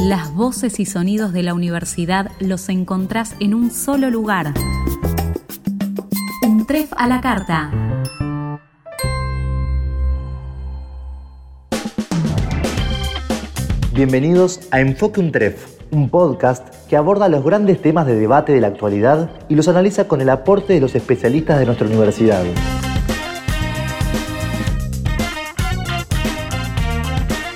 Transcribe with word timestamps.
Las 0.00 0.34
voces 0.34 0.80
y 0.80 0.86
sonidos 0.86 1.34
de 1.34 1.42
la 1.42 1.52
universidad 1.52 2.30
los 2.40 2.70
encontrás 2.70 3.34
en 3.38 3.52
un 3.52 3.70
solo 3.70 4.08
lugar. 4.08 4.54
Un 6.42 6.64
tref 6.64 6.90
a 6.96 7.06
la 7.06 7.20
carta. 7.20 7.70
Bienvenidos 13.92 14.60
a 14.70 14.80
Enfoque 14.80 15.20
Untref, 15.20 15.66
un 15.90 16.08
podcast 16.08 16.66
que 16.86 16.96
aborda 16.96 17.28
los 17.28 17.44
grandes 17.44 17.82
temas 17.82 18.06
de 18.06 18.14
debate 18.14 18.54
de 18.54 18.62
la 18.62 18.68
actualidad 18.68 19.30
y 19.50 19.54
los 19.54 19.68
analiza 19.68 20.08
con 20.08 20.22
el 20.22 20.30
aporte 20.30 20.72
de 20.72 20.80
los 20.80 20.94
especialistas 20.94 21.58
de 21.58 21.66
nuestra 21.66 21.86
universidad. 21.86 22.42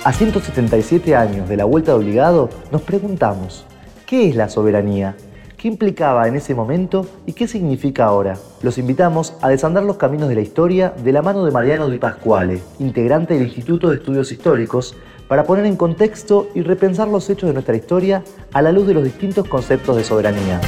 A 0.05 0.13
177 0.13 1.15
años 1.15 1.49
de 1.49 1.57
la 1.57 1.65
vuelta 1.65 1.91
de 1.91 1.97
obligado, 1.97 2.47
nos 2.71 2.83
preguntamos, 2.83 3.65
¿qué 4.05 4.29
es 4.29 4.35
la 4.35 4.49
soberanía? 4.49 5.15
¿Qué 5.57 5.67
implicaba 5.67 6.27
en 6.27 6.35
ese 6.35 6.53
momento 6.53 7.07
y 7.25 7.33
qué 7.33 7.47
significa 7.47 8.05
ahora? 8.05 8.37
Los 8.61 8.77
invitamos 8.77 9.33
a 9.41 9.49
desandar 9.49 9.81
los 9.81 9.97
caminos 9.97 10.29
de 10.29 10.35
la 10.35 10.41
historia 10.41 10.91
de 10.91 11.11
la 11.11 11.23
mano 11.23 11.43
de 11.43 11.49
Mariano 11.49 11.89
Di 11.89 11.97
Pasquale, 11.97 12.61
integrante 12.77 13.33
del 13.33 13.47
Instituto 13.47 13.89
de 13.89 13.95
Estudios 13.95 14.31
Históricos, 14.31 14.95
para 15.27 15.43
poner 15.43 15.65
en 15.65 15.75
contexto 15.75 16.49
y 16.53 16.61
repensar 16.61 17.07
los 17.07 17.27
hechos 17.31 17.47
de 17.47 17.53
nuestra 17.53 17.75
historia 17.75 18.23
a 18.53 18.61
la 18.61 18.71
luz 18.71 18.85
de 18.85 18.93
los 18.93 19.03
distintos 19.03 19.47
conceptos 19.47 19.97
de 19.97 20.03
soberanía. 20.03 20.61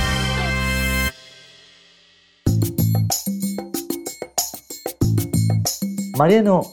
Mariano, 6.17 6.63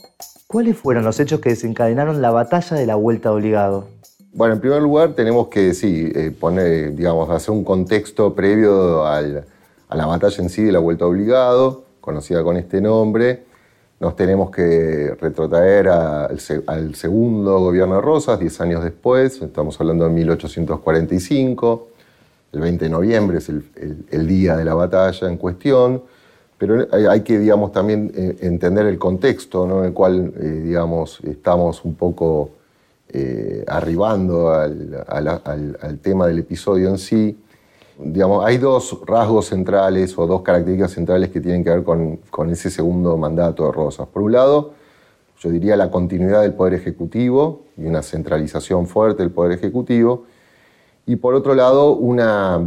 ¿cuáles 0.55 0.77
fueron 0.77 1.03
los 1.03 1.19
hechos 1.19 1.41
que 1.41 1.49
desencadenaron 1.49 2.23
la 2.23 2.31
batalla 2.31 2.77
de 2.77 2.87
la 2.87 2.95
Vuelta 2.95 3.29
de 3.29 3.35
Obligado? 3.35 3.89
Bueno, 4.33 4.55
en 4.55 4.61
primer 4.61 4.81
lugar 4.81 5.15
tenemos 5.15 5.49
que 5.49 5.75
sí, 5.75 6.13
eh, 6.15 6.31
poner, 6.31 6.95
digamos, 6.95 7.29
hacer 7.29 7.51
un 7.51 7.65
contexto 7.65 8.37
previo 8.37 9.05
a 9.05 9.21
la 9.21 10.07
batalla 10.07 10.41
en 10.41 10.49
sí 10.49 10.63
de 10.63 10.71
la 10.71 10.79
Vuelta 10.79 11.07
Obligado, 11.07 11.83
conocida 12.01 12.45
con 12.45 12.57
este 12.57 12.81
nombre, 12.81 13.43
nos 13.99 14.15
tenemos 14.15 14.53
que 14.53 15.17
retrotraer 15.21 15.89
al, 15.89 16.39
segundo 16.95 17.59
gobierno 17.59 17.97
de 17.97 18.01
Rosas, 18.03 18.39
10 18.39 18.61
años 18.61 18.85
después, 18.85 19.43
estamos 19.43 19.81
hablando 19.81 20.05
de 20.05 20.11
1845, 20.11 21.89
el 22.53 22.61
20 22.61 22.85
de 22.85 22.91
noviembre 22.93 23.39
es 23.39 23.49
el, 23.49 24.27
día 24.29 24.57
de 24.57 24.65
la 24.65 24.75
batalla 24.75 25.29
en 25.29 25.37
cuestión, 25.37 26.05
pero 26.59 26.87
hay, 27.11 27.21
que, 27.23 27.39
digamos, 27.39 27.73
también 27.73 28.13
eh, 28.15 28.37
entender 28.41 28.87
el 28.87 28.99
contexto 28.99 29.65
en 29.65 29.87
el 29.87 29.93
cual, 29.93 30.33
eh, 30.41 30.63
digamos, 30.65 31.21
estamos 31.25 31.85
un 31.85 31.95
poco 31.95 32.51
eh, 33.09 33.65
arribando 33.67 34.51
al 34.51 35.99
tema 36.01 36.27
del 36.27 36.41
episodio 36.41 36.89
en 36.89 36.99
sí 36.99 37.37
digamos, 37.99 38.45
hay 38.45 38.59
dos 38.59 38.99
rasgos 39.07 39.47
centrales 39.47 40.17
o 40.19 40.27
dos 40.27 40.43
características 40.43 40.93
centrales 40.93 41.31
que 41.31 41.41
tienen 41.41 41.63
que 41.63 41.71
ver 41.71 41.85
con, 41.85 42.17
con, 42.31 42.51
ese 42.51 42.71
segundo 42.71 43.17
mandato 43.17 43.67
de 43.67 43.73
Rosas. 43.73 44.09
Por 44.09 44.23
un 44.23 44.33
lado, 44.33 44.73
yo 45.39 45.51
diría 45.51 45.77
la 45.77 45.91
continuidad 45.91 46.43
del 46.43 46.55
Poder 46.55 46.75
Ejecutivo 46.75 47.63
y 47.77 47.85
una 47.85 48.03
centralización 48.03 48.87
fuerte 48.87 49.23
del 49.23 49.31
Poder 49.31 49.53
Ejecutivo. 49.53 50.25
Y 51.07 51.17
por 51.17 51.35
otro 51.35 51.55
lado, 51.55 51.95
una 51.95 52.59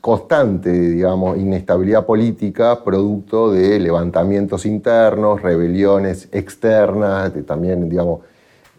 constante, 0.00 0.70
digamos, 0.72 1.38
inestabilidad 1.38 2.04
política 2.04 2.82
producto 2.82 3.52
de 3.52 3.78
levantamientos 3.78 4.66
internos, 4.66 5.42
rebeliones 5.42 6.28
externas, 6.32 7.32
también, 7.46 7.88
digamos, 7.88 8.20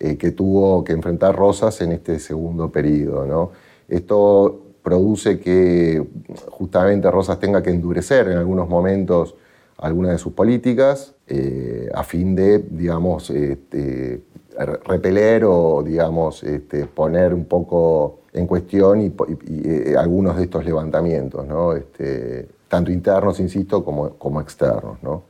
eh, 0.02 0.18
que 0.18 0.32
tuvo 0.32 0.84
que 0.84 0.92
enfrentar 0.92 1.34
Rosas 1.34 1.80
en 1.80 1.94
este 1.94 2.20
segundo 2.20 2.70
periodo. 2.70 3.26
¿no? 3.26 3.52
Esto 3.88 4.62
produce 4.84 5.40
que 5.40 6.06
justamente 6.50 7.10
Rosas 7.10 7.40
tenga 7.40 7.64
que 7.64 7.70
endurecer 7.70 8.28
en 8.28 8.38
algunos 8.38 8.68
momentos 8.68 9.36
algunas 9.78 10.12
de 10.12 10.18
sus 10.18 10.34
políticas 10.34 11.16
eh, 11.28 11.90
a 11.94 12.04
fin 12.04 12.36
de, 12.36 12.60
digamos, 12.60 13.30
este, 13.30 14.22
repeler 14.58 15.44
o, 15.46 15.84
digamos, 15.84 16.44
este, 16.44 16.86
poner 16.86 17.34
un 17.34 17.46
poco 17.46 18.20
en 18.34 18.48
cuestión 18.48 19.02
y, 19.02 19.14
eh, 19.48 19.96
algunos 19.98 20.38
de 20.38 20.44
estos 20.44 20.66
levantamientos, 20.66 21.46
este, 21.78 22.48
tanto 22.68 22.92
internos, 22.92 23.40
insisto, 23.40 23.84
como, 23.84 24.12
como 24.16 24.42
externos. 24.42 25.02
¿no? 25.02 25.24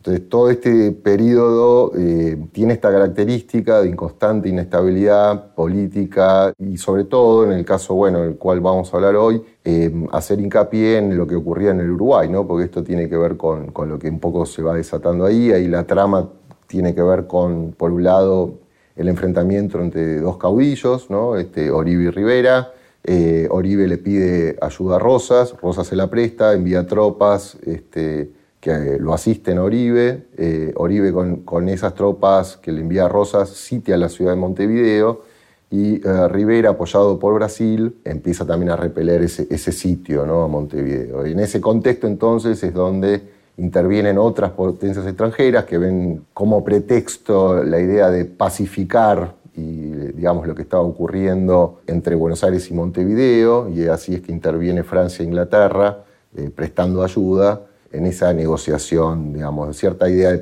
Entonces, 0.00 0.30
todo 0.30 0.48
este 0.48 0.92
periodo 0.92 1.92
eh, 1.94 2.42
tiene 2.52 2.72
esta 2.72 2.90
característica 2.90 3.82
de 3.82 3.90
inconstante 3.90 4.48
inestabilidad 4.48 5.54
política 5.54 6.54
y 6.58 6.78
sobre 6.78 7.04
todo, 7.04 7.44
en 7.44 7.52
el 7.52 7.66
caso 7.66 7.94
bueno, 7.94 8.24
el 8.24 8.36
cual 8.36 8.60
vamos 8.60 8.92
a 8.92 8.96
hablar 8.96 9.16
hoy, 9.16 9.42
eh, 9.62 9.92
hacer 10.12 10.40
hincapié 10.40 10.96
en 10.96 11.18
lo 11.18 11.26
que 11.26 11.36
ocurría 11.36 11.72
en 11.72 11.80
el 11.80 11.90
Uruguay, 11.90 12.30
¿no? 12.30 12.46
porque 12.46 12.64
esto 12.64 12.82
tiene 12.82 13.10
que 13.10 13.16
ver 13.18 13.36
con, 13.36 13.72
con, 13.72 13.90
lo 13.90 13.98
que 13.98 14.08
un 14.08 14.20
poco 14.20 14.46
se 14.46 14.62
va 14.62 14.72
desatando 14.72 15.26
ahí, 15.26 15.52
ahí 15.52 15.68
la 15.68 15.84
trama 15.84 16.30
tiene 16.66 16.94
que 16.94 17.02
ver 17.02 17.26
con, 17.26 17.72
por 17.76 17.90
un 17.90 18.02
lado, 18.02 18.54
el 18.96 19.08
enfrentamiento 19.08 19.80
entre 19.80 20.20
dos 20.20 20.36
caudillos, 20.36 21.10
¿no? 21.10 21.36
este, 21.36 21.70
Oribe 21.70 22.04
y 22.04 22.10
Rivera, 22.10 22.72
eh, 23.02 23.48
Oribe 23.50 23.88
le 23.88 23.98
pide 23.98 24.56
ayuda 24.60 24.96
a 24.96 24.98
Rosas, 24.98 25.54
Rosas 25.60 25.86
se 25.86 25.96
la 25.96 26.10
presta, 26.10 26.52
envía 26.52 26.86
tropas, 26.86 27.56
este, 27.64 28.30
que 28.60 28.98
lo 29.00 29.14
asisten 29.14 29.58
a 29.58 29.64
Oribe. 29.64 30.26
Eh, 30.36 30.72
Oribe 30.76 31.12
con, 31.44 31.68
esas 31.68 31.94
tropas 31.94 32.58
que 32.58 32.72
le 32.72 32.82
envía 32.82 33.06
a 33.06 33.08
Rosas 33.08 33.48
sitia 33.48 33.96
la 33.96 34.08
ciudad 34.08 34.32
de 34.32 34.36
Montevideo 34.36 35.22
y 35.70 36.06
eh, 36.06 36.28
Rivera, 36.28 36.70
apoyado 36.70 37.18
por 37.18 37.34
Brasil, 37.34 37.96
empieza 38.04 38.44
también 38.44 38.70
a 38.70 38.76
repeler 38.76 39.22
ese, 39.22 39.72
sitio 39.72 40.26
¿no? 40.26 40.42
a 40.42 40.48
Montevideo. 40.48 41.26
Y 41.26 41.32
en 41.32 41.40
ese 41.40 41.60
contexto 41.60 42.06
entonces 42.06 42.62
es 42.62 42.74
donde 42.74 43.39
intervienen 43.56 44.18
otras 44.18 44.52
potencias 44.52 45.06
extranjeras 45.06 45.64
que 45.64 45.78
ven 45.78 46.24
como 46.32 46.64
pretexto 46.64 47.62
la 47.62 47.78
idea 47.78 48.10
de 48.10 48.24
pacificar 48.24 49.34
y 49.54 49.90
digamos 50.14 50.46
lo 50.46 50.54
que 50.54 50.62
estaba 50.62 50.82
ocurriendo 50.82 51.80
entre 51.86 52.14
Buenos 52.14 52.42
Aires 52.44 52.70
y 52.70 52.74
Montevideo 52.74 53.68
y 53.68 53.86
así 53.86 54.14
es 54.14 54.20
que 54.22 54.32
interviene 54.32 54.82
Francia 54.82 55.22
e 55.22 55.26
Inglaterra 55.26 56.04
eh, 56.36 56.50
prestando 56.54 57.02
ayuda 57.02 57.62
en 57.92 58.06
esa 58.06 58.32
negociación, 58.32 59.32
digamos, 59.32 59.76
cierta 59.76 60.08
idea 60.08 60.30
de, 60.30 60.38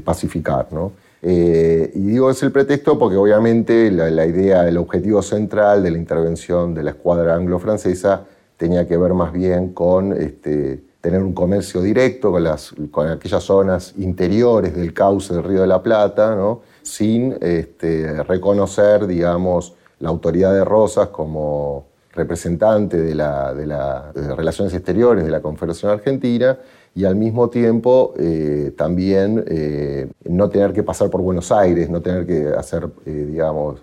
pacificar. 0.00 0.68
¿no? 0.70 0.92
Eh, 1.22 1.90
y 1.94 2.00
digo 2.00 2.30
es 2.30 2.42
el 2.42 2.52
pretexto 2.52 2.98
porque 2.98 3.16
obviamente 3.16 3.90
la, 3.90 4.26
idea, 4.26 4.68
el 4.68 4.76
objetivo 4.76 5.22
central 5.22 5.82
de 5.82 5.90
la 5.90 5.98
intervención 5.98 6.74
de 6.74 6.82
la 6.82 6.90
escuadra 6.90 7.34
anglo-francesa 7.34 8.24
tenía 8.56 8.86
que 8.86 8.96
ver 8.96 9.14
más 9.14 9.32
bien 9.32 9.72
con 9.72 10.12
este, 10.12 10.82
tener 11.00 11.22
un 11.22 11.32
comercio 11.32 11.80
directo 11.80 12.30
con, 12.30 12.44
las, 12.44 12.74
con 12.90 13.08
aquellas 13.08 13.42
zonas 13.42 13.94
interiores 13.96 14.76
del 14.76 14.92
cauce 14.92 15.34
del 15.34 15.44
Río 15.44 15.62
de 15.62 15.66
la 15.66 15.82
Plata, 15.82 16.34
¿no? 16.34 16.62
sin 16.82 17.36
este, 17.40 18.22
reconocer, 18.24 19.06
digamos, 19.06 19.74
la 19.98 20.08
autoridad 20.08 20.52
de 20.52 20.64
Rosas 20.64 21.08
como 21.08 21.86
representante 22.12 23.00
de, 23.00 23.14
la, 23.14 23.54
de, 23.54 23.66
la, 23.66 24.12
Relaciones 24.12 24.74
Exteriores 24.74 25.24
de 25.24 25.30
la 25.30 25.40
Confederación 25.40 25.92
Argentina 25.92 26.58
y 26.94 27.04
al 27.04 27.14
mismo 27.14 27.48
tiempo 27.48 28.14
eh, 28.18 28.72
también 28.76 29.44
eh, 29.46 30.08
no 30.24 30.48
tener 30.48 30.72
que 30.72 30.82
pasar 30.82 31.08
por 31.08 31.22
Buenos 31.22 31.52
Aires, 31.52 31.88
no 31.88 32.00
tener 32.00 32.26
que 32.26 32.48
hacer, 32.48 32.88
eh, 33.06 33.26
digamos, 33.28 33.78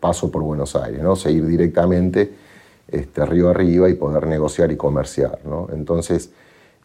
paso 0.00 0.30
por 0.30 0.42
Buenos 0.42 0.74
Aires, 0.74 1.02
¿no? 1.02 1.16
seguir 1.16 1.46
directamente 1.46 2.32
este, 2.88 3.26
río 3.26 3.50
arriba 3.50 3.88
y 3.88 3.94
poder 3.94 4.26
negociar 4.26 4.72
y 4.72 4.76
comerciar. 4.76 5.40
¿no? 5.44 5.68
Entonces, 5.72 6.30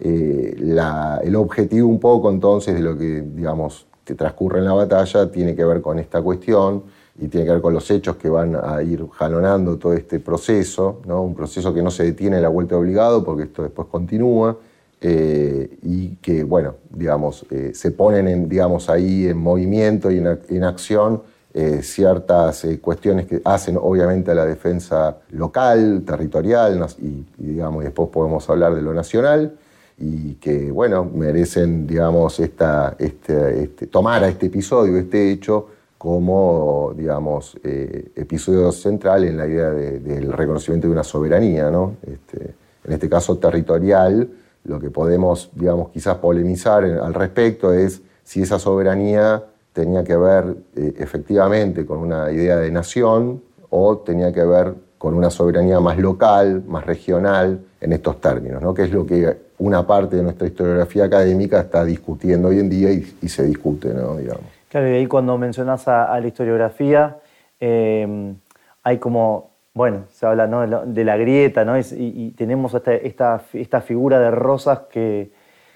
el 0.03 1.35
objetivo 1.35 1.88
un 1.88 2.00
poco 2.00 2.31
entonces 2.31 2.73
de 2.73 2.81
lo 2.81 2.97
que, 2.97 3.22
digamos, 3.22 3.85
transcurre 4.16 4.59
en 4.59 4.66
la 4.66 4.73
batalla 4.73 5.31
tiene 5.31 5.56
que 5.56 5.63
ver 5.63 5.81
con 5.81 6.00
esta 6.00 6.22
cuestión 6.22 6.84
y 7.19 7.28
tiene 7.28 7.45
que 7.45 7.53
ver 7.53 7.62
con 7.62 7.73
los 7.73 7.89
hechos 7.91 8.16
que 8.16 8.29
van 8.29 8.56
a 8.56 8.81
ir 8.81 9.06
jalonando 9.11 9.78
todo 9.78 9.94
este 9.94 10.20
proceso, 10.20 11.02
un 11.05 11.35
proceso 11.35 11.73
que 11.73 11.81
no 11.81 11.91
se 11.91 12.03
detiene 12.03 12.37
en 12.37 12.43
la 12.43 12.49
vuelta 12.49 12.78
obligado 12.78 13.23
porque 13.23 13.43
esto 13.43 13.64
después 13.64 13.87
continúa 13.90 14.58
eh, 14.99 15.78
y 15.84 16.16
que, 16.16 16.43
bueno, 16.43 16.75
digamos, 16.90 17.46
eh, 17.49 17.72
se 17.73 17.91
ponen 17.91 18.28
en, 18.28 18.49
digamos, 18.49 18.90
ahí 18.90 19.28
en 19.28 19.37
movimiento 19.37 20.11
y 20.11 20.17
en, 20.17 20.64
acción 20.64 21.23
eh, 21.53 21.81
ciertas 21.84 22.66
cuestiones 22.81 23.25
que 23.25 23.41
hacen 23.43 23.78
obviamente 23.78 24.31
a 24.31 24.35
la 24.35 24.46
defensa 24.46 25.17
local, 25.31 26.03
territorial 26.05 26.85
y, 26.99 27.25
digamos, 27.37 27.84
después 27.84 28.09
podemos 28.09 28.49
hablar 28.49 28.73
de 28.73 28.81
lo 28.81 28.93
nacional 28.93 29.53
y 30.01 30.33
que, 30.35 30.71
bueno, 30.71 31.05
merecen, 31.05 31.85
digamos, 31.85 32.39
esta, 32.39 32.95
este, 32.97 33.63
este, 33.63 33.87
tomar 33.87 34.23
a 34.23 34.29
este 34.29 34.47
episodio, 34.47 34.97
este 34.97 35.31
hecho, 35.31 35.67
como, 35.97 36.93
digamos, 36.97 37.57
eh, 37.63 38.11
episodio 38.15 38.71
central 38.71 39.23
en 39.25 39.37
la 39.37 39.45
idea 39.45 39.69
del 39.69 40.31
reconocimiento 40.31 40.87
de 40.87 40.93
una 40.93 41.03
soberanía, 41.03 41.69
¿no? 41.69 41.97
Este, 42.01 42.55
en 42.83 42.93
este 42.93 43.07
caso 43.07 43.37
territorial, 43.37 44.27
lo 44.63 44.79
que 44.79 44.89
podemos, 44.89 45.51
digamos, 45.53 45.89
quizás 45.89 46.17
polemizar 46.17 46.83
al 46.83 47.13
respecto 47.13 47.71
es 47.71 48.01
si 48.23 48.41
esa 48.41 48.57
soberanía 48.57 49.43
tenía 49.73 50.03
que 50.03 50.15
ver 50.15 50.55
eh, 50.75 50.95
efectivamente 50.97 51.85
con 51.85 51.99
una 51.99 52.31
idea 52.31 52.57
de 52.57 52.71
nación 52.71 53.43
o 53.69 53.99
tenía 53.99 54.33
que 54.33 54.43
ver 54.43 54.73
con 54.97 55.13
una 55.13 55.29
soberanía 55.29 55.79
más 55.79 55.99
local, 55.99 56.63
más 56.67 56.85
regional, 56.85 57.59
en 57.81 57.93
estos 57.93 58.21
términos, 58.21 58.61
¿no? 58.61 58.73
que 58.73 58.83
es 58.83 58.91
lo 58.91 59.05
que 59.05 59.50
una 59.61 59.85
parte 59.85 60.16
de 60.16 60.23
nuestra 60.23 60.47
historiografía 60.47 61.05
académica 61.05 61.59
está 61.59 61.85
discutiendo 61.85 62.47
hoy 62.47 62.59
en 62.59 62.69
día 62.69 62.91
y, 62.91 63.29
se 63.29 63.43
discute, 63.43 63.93
¿no? 63.93 64.17
digamos. 64.17 64.43
Claro, 64.69 64.90
y 64.90 64.93
ahí 64.93 65.05
cuando 65.05 65.37
mencionas 65.37 65.87
a, 65.87 66.19
la 66.19 66.28
historiografía, 66.28 67.17
eh, 67.59 68.34
hay 68.81 68.97
como, 68.97 69.52
bueno, 69.75 70.05
se 70.11 70.25
habla 70.25 70.47
¿no? 70.47 70.61
de, 70.61 71.03
la, 71.03 71.16
grieta, 71.16 71.63
¿no? 71.63 71.78
y, 71.78 72.34
tenemos 72.35 72.73
esta, 72.73 73.40
esta, 73.53 73.81
figura 73.81 74.19
de 74.19 74.31
Rosas 74.31 74.79
que, 74.91 75.31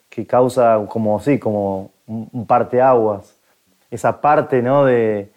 que 0.09 0.25
causa 0.25 0.83
como, 0.89 1.19
sí, 1.19 1.37
como 1.37 1.91
un 2.07 2.47
parteaguas. 2.47 3.35
Esa 3.91 4.19
parte 4.19 4.63
¿no? 4.63 4.85
de, 4.85 5.29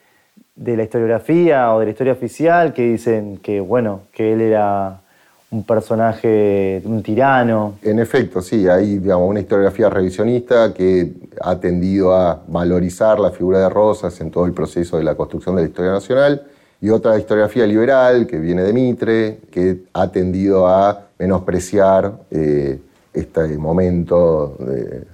de 0.56 0.77
la 0.77 0.85
historiografía 0.85 1.75
o 1.75 1.81
de 1.81 1.85
la 1.85 1.91
historia 1.91 2.15
oficial 2.15 2.73
que 2.73 2.83
dicen 2.93 3.37
que, 3.39 3.61
bueno, 3.61 4.00
que 4.12 4.33
él 4.33 4.41
era 4.41 5.03
un 5.50 5.65
personaje, 5.65 6.83
un 6.85 7.03
tirano. 7.03 7.79
En 7.83 7.99
efecto, 7.99 8.43
sí, 8.43 8.69
hay 8.69 8.99
digamos, 8.99 9.29
una 9.31 9.41
historiografía 9.41 9.89
revisionista 9.89 10.75
que 10.75 11.12
ha 11.41 11.59
tendido 11.59 12.15
a 12.15 12.43
valorizar 12.47 13.19
la 13.19 13.31
figura 13.31 13.61
de 13.61 13.69
Rosas 13.69 14.21
en 14.21 14.31
todo 14.31 14.45
el 14.45 14.53
proceso 14.53 14.99
de 14.99 15.05
la 15.05 15.15
construcción 15.15 15.56
de 15.56 15.62
la 15.62 15.69
historia 15.69 15.93
nacional, 15.93 16.43
y 16.81 16.91
otra 16.91 17.19
historiografía 17.19 17.67
liberal 17.67 18.27
que 18.27 18.39
viene 18.39 18.62
de 18.62 18.73
Mitre, 18.73 19.39
que 19.50 19.85
ha 19.93 20.12
tendido 20.12 20.69
a 20.69 21.06
menospreciar 21.19 22.21
eh, 22.31 22.79
este 23.12 23.59
momento 23.59 24.56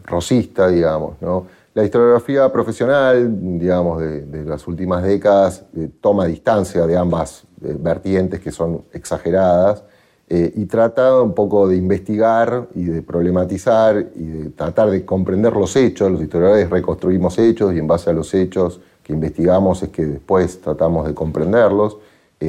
rosista, 0.05 0.69
digamos, 0.69 1.15
¿no? 1.23 1.47
La 1.75 1.83
historiografía 1.83 2.53
profesional, 2.53 3.59
digamos, 3.59 4.01
de, 4.01 4.45
las 4.45 4.69
últimas 4.69 5.03
décadas, 5.03 5.65
eh, 5.77 5.89
toma 6.01 6.27
distancia 6.27 6.87
de 6.87 6.97
ambas 6.97 7.45
eh, 7.65 7.75
vertientes 7.77 8.39
que 8.39 8.53
son 8.53 8.85
exageradas 8.93 9.83
eh, 10.29 10.53
y 10.57 10.65
trata 10.65 11.21
un 11.21 11.35
poco 11.35 11.69
de 11.69 11.77
investigar 11.77 12.69
y 12.75 12.85
de 12.85 13.03
problematizar 13.03 14.07
y 14.15 14.25
de 14.25 14.51
tratar 14.51 14.91
de 14.91 15.05
comprender 15.05 15.55
los 15.55 15.77
hechos. 15.77 16.11
Los 16.11 16.23
historiadores 16.23 16.71
reconstruimos 16.71 17.39
hechos 17.39 17.75
y 17.75 17.79
en 17.79 17.87
base 17.87 18.11
a 18.11 18.13
los 18.15 18.33
hechos 18.33 18.81
que 19.03 19.13
investigamos 19.13 19.83
es 19.83 19.91
que 19.91 20.07
después 20.07 20.61
tratamos 20.61 21.07
de 21.07 21.15
comprenderlos. 21.15 21.99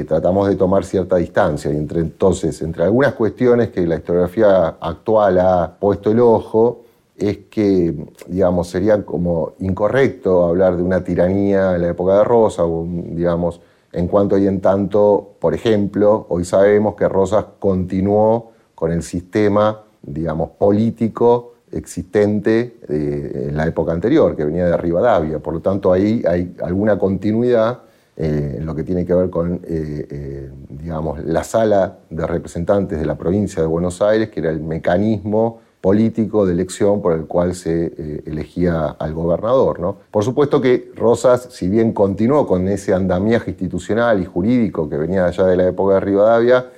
tratamos 0.07 0.49
de 0.49 0.55
tomar 0.55 0.83
cierta 0.83 1.17
distancia. 1.17 1.71
Y 1.71 1.77
entre, 1.77 2.01
entonces, 2.01 2.61
entre 2.61 2.83
algunas 2.83 3.13
cuestiones 3.13 3.69
que 3.69 3.85
la 3.85 3.95
historiografía 3.95 4.75
actual 4.79 5.39
ha 5.39 5.77
puesto 5.79 6.11
el 6.11 6.19
ojo, 6.19 6.85
es 7.17 7.37
que, 7.49 7.95
digamos, 8.27 8.67
sería 8.67 9.05
como 9.05 9.53
incorrecto 9.59 10.45
hablar 10.45 10.75
de 10.75 10.83
una 10.83 11.03
tiranía 11.03 11.75
en 11.75 11.81
la 11.81 11.89
época 11.89 12.17
de 12.17 12.23
Rosa, 12.25 12.65
o, 12.65 12.85
digamos, 12.85 13.61
en 13.95 14.07
cuanto 14.07 14.37
y 14.37 14.45
en 14.45 14.59
tanto, 14.59 15.35
por 15.39 15.53
ejemplo, 15.53 16.25
hoy 16.29 16.43
sabemos 16.43 16.95
que 16.95 17.07
Rosas 17.07 17.45
continuó 17.59 18.51
con 18.75 18.91
el 18.91 19.03
sistema, 19.03 19.83
digamos, 20.01 20.51
político 20.51 21.53
existente 21.71 22.77
eh, 22.89 23.47
en 23.49 23.57
la 23.57 23.65
época 23.65 23.93
anterior, 23.93 24.35
que 24.35 24.43
venía 24.43 24.65
de 24.65 24.77
Rivadavia. 24.77 25.39
Por 25.39 25.53
lo 25.53 25.59
tanto, 25.61 25.93
ahí 25.93 26.21
hay 26.27 26.55
alguna 26.61 26.99
continuidad 26.99 27.79
eh, 28.17 28.57
en 28.59 28.65
lo 28.65 28.75
que 28.75 28.83
tiene 28.83 29.05
que 29.05 29.13
ver 29.13 29.29
con, 29.29 29.61
eh, 29.63 30.49
digamos, 30.69 31.23
la 31.23 31.43
sala 31.45 31.99
de 32.09 32.27
representantes 32.27 32.99
de 32.99 33.05
la 33.05 33.17
provincia 33.17 33.61
de 33.61 33.67
Buenos 33.67 34.01
Aires, 34.01 34.29
que 34.29 34.41
era 34.41 34.49
el 34.49 34.61
mecanismo 34.61 35.61
político 35.85 36.47
de 36.47 36.53
elección 36.53 36.99
por 36.99 37.13
el 37.13 37.27
cual 37.27 37.53
se 37.53 37.93
eh, 37.95 38.23
elegía 38.25 38.87
al 38.97 39.13
gobernador. 39.13 39.79
¿no? 39.79 39.97
Por 40.09 40.23
supuesto 40.23 40.59
que 40.59 40.91
Rosas, 40.95 41.49
si 41.51 41.69
bien 41.69 41.93
continuó 41.93 42.47
con 42.47 42.67
ese 42.67 42.91
andamiaje 42.91 43.51
institucional 43.51 44.19
y 44.19 44.25
jurídico 44.25 44.89
que 44.89 44.97
venía 44.97 45.27
allá 45.27 45.45
de 45.45 45.55
la 45.55 45.67
época 45.67 45.93
de 45.93 45.99
Rivadavia, 45.99 46.71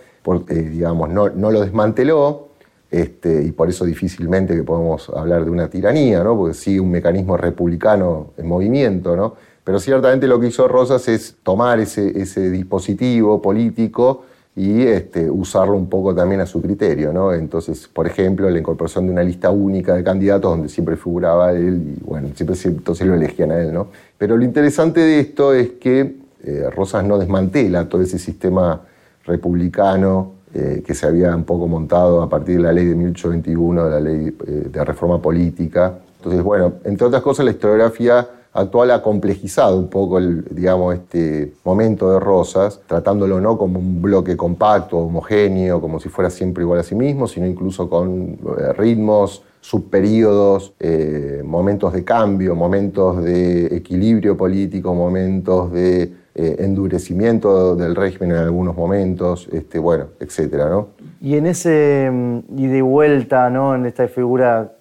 eh, 0.50 0.54
digamos, 0.56 1.08
no, 1.08 1.30
no, 1.30 1.52
lo 1.52 1.62
desmanteló, 1.62 2.50
este, 2.92 3.46
y 3.46 3.54
por 3.54 3.70
eso 3.70 3.86
difícilmente 3.86 4.54
que 4.54 4.64
podemos 4.64 5.10
hablar 5.12 5.46
de 5.46 5.52
una 5.52 5.70
tiranía, 5.70 6.22
¿no? 6.22 6.36
porque 6.36 6.54
sigue 6.54 6.82
un 6.82 6.92
mecanismo 6.92 7.38
republicano 7.38 8.32
en 8.36 8.46
movimiento, 8.46 9.16
¿no? 9.16 9.36
pero 9.64 9.80
ciertamente 9.80 10.28
lo 10.28 10.38
que 10.38 10.48
hizo 10.48 10.68
Rosas 10.68 11.08
es 11.08 11.38
tomar 11.44 11.80
ese, 11.80 12.20
ese 12.20 12.52
dispositivo 12.52 13.42
político 13.42 14.24
y 14.58 14.82
este, 14.82 15.30
usarlo 15.30 15.78
un 15.78 15.88
poco 15.88 16.16
también 16.16 16.42
a 16.42 16.48
su 16.48 16.60
criterio. 16.60 17.32
Entonces, 17.32 17.88
por 17.88 18.08
ejemplo, 18.08 18.50
la 18.50 18.58
incorporación 18.58 19.06
de 19.06 19.12
una 19.12 19.22
lista 19.22 19.52
única 19.52 19.94
de 19.94 20.04
candidatos 20.04 20.50
donde 20.50 20.68
siempre 20.68 20.98
figuraba 20.98 21.52
él 21.52 21.96
y 21.96 22.04
bueno, 22.04 22.30
siempre 22.34 22.56
entonces 22.66 23.06
lo 23.06 23.14
elegían 23.14 23.52
a 23.52 23.62
él. 23.62 23.72
¿no? 23.72 23.90
Pero 24.18 24.36
lo 24.36 24.44
interesante 24.44 25.00
de 25.00 25.20
esto 25.20 25.54
es 25.54 25.74
que 25.74 26.16
eh, 26.44 26.70
Rosas 26.76 27.06
no 27.06 27.20
desmantela 27.20 27.88
todo 27.88 28.02
ese 28.02 28.18
sistema 28.18 28.82
republicano 29.26 30.32
eh, 30.56 30.82
que 30.84 30.96
se 30.96 31.06
había 31.06 31.36
un 31.36 31.44
poco 31.44 31.68
montado 31.68 32.24
a 32.24 32.28
partir 32.28 32.58
de 32.58 32.64
la 32.64 32.74
ley 32.74 32.86
de 32.86 32.96
1821, 32.96 33.86
de 33.86 33.92
la 33.92 34.00
ley 34.00 34.36
eh, 34.48 34.70
de 34.72 34.84
reforma 34.84 35.22
política. 35.22 36.00
Entonces, 36.18 36.42
bueno, 36.42 36.74
entre 36.84 37.06
otras 37.06 37.22
cosas, 37.22 37.46
la 37.46 37.52
historiografía 37.52 38.28
actual 38.58 38.90
ha 38.92 39.02
complejizado 39.04 39.78
un 39.78 39.88
poco 39.88 40.18
el, 40.18 40.44
digamos, 40.50 40.96
este 40.96 41.54
momento 41.64 42.12
de 42.12 42.20
Rosas, 42.20 42.82
tratándolo 42.88 43.40
no 43.40 43.56
como 43.56 43.80
un 43.80 44.02
bloque 44.02 44.36
compacto, 44.36 44.98
homogéneo, 44.98 45.80
como 45.80 46.00
si 46.00 46.10
fuera 46.10 46.32
siempre 46.32 46.64
igual 46.64 46.80
a 46.80 46.84
sí 46.84 46.96
mismo, 46.96 47.28
sino 47.28 47.46
incluso 47.46 47.88
con 47.88 48.38
eh, 48.60 48.74
ritmos, 48.74 49.44
subperíodos, 49.62 50.74
eh, 50.80 51.44
momentos 51.46 51.94
de 51.94 52.04
cambio, 52.04 52.56
momentos 52.56 53.24
de 53.24 53.68
equilibrio 53.68 54.36
político, 54.36 54.96
momentos 54.96 55.72
de 55.72 56.14
eh, 56.34 56.56
endurecimiento 56.60 57.76
del 57.76 57.96
régimen 57.96 58.32
en 58.32 58.38
algunos 58.38 58.76
momentos, 58.76 59.48
este, 59.52 59.78
bueno, 59.78 60.08
etcétera, 60.20 60.68
¿no? 60.70 60.88
Y 61.22 61.36
en 61.36 61.46
ese 61.46 62.10
mm, 62.12 62.40
y 62.58 62.68
de 62.68 62.82
vuelta, 62.82 63.52
¿no? 63.52 63.76
En 63.76 63.86
esta 63.86 64.08
figura 64.08 64.72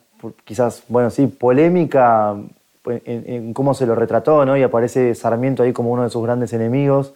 quizás, 0.44 0.82
bueno, 0.88 1.10
sí, 1.10 1.26
polémica, 1.26 2.36
en, 2.88 3.52
cómo 3.52 3.74
se 3.74 3.86
lo 3.86 3.94
retrató, 3.94 4.44
¿no? 4.44 4.56
Y 4.56 4.62
aparece 4.62 5.14
Sarmiento 5.14 5.62
ahí 5.62 5.72
como 5.72 5.90
uno 5.90 6.04
de 6.04 6.10
sus 6.10 6.22
grandes 6.22 6.52
enemigos, 6.52 7.14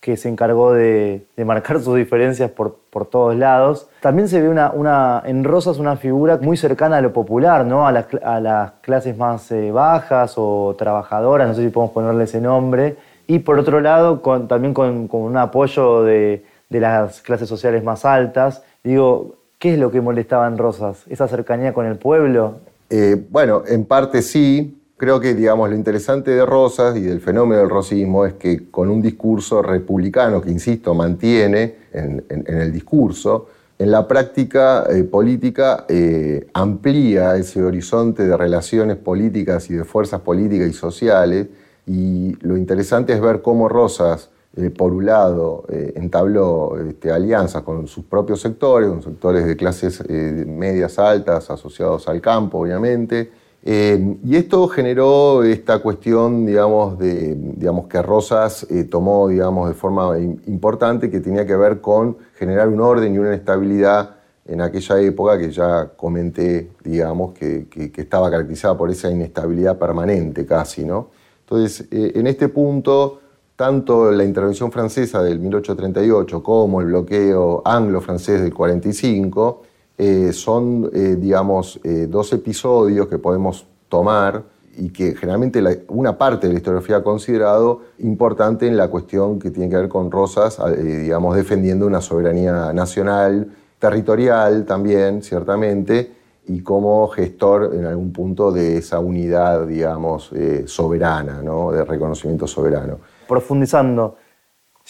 que 0.00 0.16
se 0.16 0.28
encargó 0.28 0.72
de, 0.72 1.24
marcar 1.44 1.80
sus 1.80 1.96
diferencias 1.96 2.50
por, 2.50 2.76
por, 2.90 3.06
todos 3.06 3.36
lados. 3.36 3.88
También 4.00 4.28
se 4.28 4.40
ve 4.40 4.48
una, 4.48 5.22
en 5.24 5.44
Rosas 5.44 5.78
una 5.78 5.96
figura 5.96 6.38
muy 6.42 6.56
cercana 6.56 6.96
a 6.96 7.00
lo 7.00 7.12
popular, 7.12 7.64
¿no? 7.64 7.86
A 7.86 7.92
las, 7.92 8.72
clases 8.80 9.16
más 9.16 9.50
eh, 9.52 9.70
bajas 9.70 10.34
o 10.36 10.74
trabajadoras, 10.76 11.48
no 11.48 11.54
sé 11.54 11.62
si 11.62 11.68
podemos 11.68 11.94
ponerle 11.94 12.24
ese 12.24 12.40
nombre. 12.40 12.96
Y 13.28 13.38
por 13.38 13.58
otro 13.58 13.80
lado, 13.80 14.22
con, 14.22 14.48
también 14.48 14.74
con, 14.74 15.06
con, 15.06 15.22
un 15.22 15.36
apoyo 15.36 16.02
de, 16.02 16.44
de 16.68 16.80
las 16.80 17.20
clases 17.20 17.48
sociales 17.48 17.84
más 17.84 18.04
altas. 18.04 18.62
Digo, 18.82 19.36
¿qué 19.58 19.74
es 19.74 19.78
lo 19.78 19.92
que 19.92 20.00
molestaba 20.00 20.48
en 20.48 20.58
Rosas? 20.58 21.04
¿Esa 21.08 21.28
cercanía 21.28 21.72
con 21.72 21.86
el 21.86 21.96
pueblo? 21.96 22.56
Eh, 22.90 23.16
bueno, 23.30 23.62
en 23.66 23.84
parte 23.84 24.20
sí, 24.20 24.81
creo 25.02 25.18
que 25.18 25.34
digamos, 25.34 25.68
lo 25.68 25.74
interesante 25.74 26.30
de 26.30 26.46
Rosas 26.46 26.96
y 26.96 27.00
del 27.00 27.20
fenómeno 27.20 27.60
del 27.60 27.70
rosismo 27.70 28.24
es 28.24 28.34
que 28.34 28.70
con 28.70 28.88
un 28.88 29.02
discurso 29.02 29.60
republicano 29.60 30.40
que, 30.40 30.48
insisto, 30.48 30.94
mantiene 30.94 31.74
en, 31.92 32.24
el 32.46 32.70
discurso, 32.70 33.48
en 33.80 33.90
la 33.90 34.06
práctica 34.06 34.84
eh, 34.88 35.02
política 35.02 35.86
eh, 35.88 36.46
amplía 36.54 37.34
ese 37.34 37.64
horizonte 37.64 38.24
de 38.28 38.36
relaciones 38.36 38.96
políticas 38.96 39.68
y 39.70 39.74
de 39.74 39.82
fuerzas 39.82 40.20
políticas 40.20 40.68
y 40.68 40.72
sociales. 40.72 41.48
Y 41.84 42.36
lo 42.46 42.56
interesante 42.56 43.12
es 43.12 43.20
ver 43.20 43.42
cómo 43.42 43.68
Rosas, 43.68 44.30
eh, 44.54 44.70
por 44.70 44.92
un 44.92 45.06
lado, 45.06 45.64
entabló 45.68 46.78
este, 46.78 47.10
alianzas 47.10 47.62
con 47.62 47.88
sus 47.88 48.04
propios 48.04 48.40
sectores, 48.40 48.88
con 48.88 49.02
sectores 49.02 49.46
de 49.46 49.56
clases 49.56 50.08
medias 50.08 50.96
altas 51.00 51.50
asociados 51.50 52.06
al 52.06 52.20
campo, 52.20 52.58
obviamente, 52.60 53.41
eh, 53.64 54.16
y 54.24 54.36
esto 54.36 54.66
generó 54.66 55.44
esta 55.44 55.78
cuestión, 55.78 56.44
digamos, 56.44 56.98
de, 56.98 57.36
digamos 57.36 57.86
que 57.86 58.02
Rosas 58.02 58.66
eh, 58.68 58.84
tomó, 58.84 59.28
digamos, 59.28 59.68
de 59.68 59.74
forma 59.74 60.18
importante 60.18 61.08
que 61.10 61.20
tenía 61.20 61.46
que 61.46 61.54
ver 61.54 61.80
con 61.80 62.16
generar 62.34 62.68
un 62.68 62.80
orden 62.80 63.14
y 63.14 63.18
una 63.18 63.34
estabilidad 63.34 64.16
en 64.46 64.60
aquella 64.60 65.00
época 65.00 65.38
que 65.38 65.52
ya 65.52 65.92
comenté, 65.96 66.70
digamos, 66.82 67.34
que, 67.34 67.68
estaba 67.96 68.28
caracterizada 68.30 68.76
por 68.76 68.90
esa 68.90 69.08
inestabilidad 69.08 69.78
permanente 69.78 70.44
casi, 70.44 70.84
¿no? 70.84 71.10
Entonces, 71.44 71.86
eh, 71.92 72.12
en 72.16 72.26
este 72.26 72.48
punto, 72.48 73.20
tanto 73.54 74.10
la 74.10 74.24
intervención 74.24 74.72
francesa 74.72 75.22
del 75.22 75.38
1838 75.38 76.42
como 76.42 76.80
el 76.80 76.88
bloqueo 76.88 77.62
anglo-francés 77.64 78.42
del 78.42 78.52
45 78.52 79.62
eh, 80.04 80.32
son, 80.32 80.90
eh, 80.92 81.14
digamos, 81.16 81.78
eh, 81.84 82.08
dos 82.10 82.32
episodios 82.32 83.06
que 83.06 83.18
podemos 83.18 83.68
tomar 83.88 84.42
y 84.76 84.88
que 84.88 85.14
generalmente 85.14 85.62
una 85.90 86.18
parte 86.18 86.48
de 86.48 86.54
la 86.54 86.58
historiografía 86.58 86.96
ha 86.96 87.02
considerado 87.04 87.82
importante 88.00 88.66
en 88.66 88.76
la 88.76 88.88
cuestión 88.88 89.38
que 89.38 89.52
tiene 89.52 89.70
que 89.70 89.76
ver 89.76 89.88
con 89.88 90.10
Rosas, 90.10 90.58
digamos, 90.76 91.36
defendiendo 91.36 91.86
una 91.86 92.00
soberanía 92.00 92.72
nacional, 92.72 93.52
territorial 93.78 94.64
también, 94.64 95.22
ciertamente, 95.22 96.10
y 96.48 96.62
como 96.62 97.06
gestor 97.06 97.70
en 97.72 97.84
algún 97.84 98.12
punto 98.12 98.50
de 98.50 98.78
esa 98.78 98.98
unidad, 98.98 99.68
digamos, 99.68 100.32
soberana, 100.64 101.42
¿no? 101.42 101.70
de 101.70 101.84
reconocimiento 101.84 102.48
soberano. 102.48 102.98
Profundizando, 103.28 104.16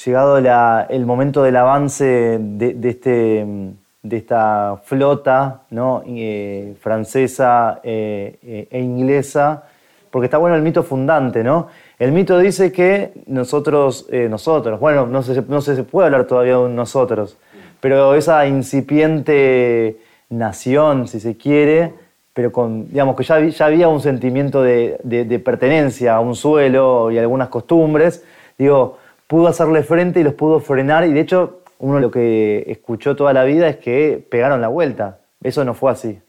llegado 0.07 0.39
el 0.39 1.05
momento 1.05 1.43
del 1.43 1.57
avance 1.57 2.39
de, 2.41 2.79
este, 2.89 3.75
de 4.03 4.17
esta 4.17 4.81
flota 4.85 5.63
¿no? 5.71 6.03
Eh, 6.07 6.75
francesa 6.81 7.81
eh, 7.83 8.69
e 8.71 8.81
inglesa, 8.81 9.65
porque 10.11 10.27
está 10.27 10.39
bueno 10.39 10.57
el 10.57 10.63
mito 10.63 10.83
fundante, 10.83 11.43
¿no? 11.45 11.69
El 11.99 12.13
mito 12.13 12.39
dice 12.39 12.73
que 12.73 13.13
nosotros, 13.27 14.09
nosotros, 14.11 14.81
bueno, 14.81 15.07
no 15.07 15.23
sé, 15.23 15.43
no 15.49 15.61
se 15.61 15.83
puede 15.85 16.07
hablar 16.07 16.27
todavía 16.27 16.59
de 16.59 16.69
nosotros, 16.69 17.39
pero 17.81 18.15
esa 18.15 18.47
incipiente 18.47 19.99
nación, 20.29 21.07
si 21.07 21.21
se 21.21 21.37
quiere, 21.37 21.95
pero 22.33 22.51
con, 22.51 22.89
digamos, 22.89 23.17
que 23.17 23.25
ya, 23.25 23.41
ya 23.41 23.67
había 23.67 23.89
un 23.89 24.01
sentimiento 24.01 24.63
de, 24.63 25.43
pertenencia 25.45 26.15
a 26.15 26.21
un 26.21 26.35
suelo 26.35 27.11
y 27.11 27.19
algunas 27.19 27.49
costumbres, 27.49 28.25
digo, 28.59 28.99
pudo 29.27 29.49
hacerle 29.49 29.83
frente 29.83 30.21
y 30.21 30.25
los 30.25 30.35
pudo 30.35 30.61
frenar, 30.61 31.05
y 31.07 31.13
de 31.13 31.21
hecho, 31.21 31.62
uno 31.83 31.99
lo 31.99 32.13
que 32.13 32.65
escuchó 32.69 33.17
toda 33.17 33.33
la 33.33 33.43
vida 33.43 33.69
es 33.69 33.77
que 33.77 34.25
pegaron 34.31 34.61
la 34.61 34.69
vuelta. 34.69 35.19
Eso 35.43 35.65
no 35.65 35.75
fue 35.75 35.91
así. 35.91 36.21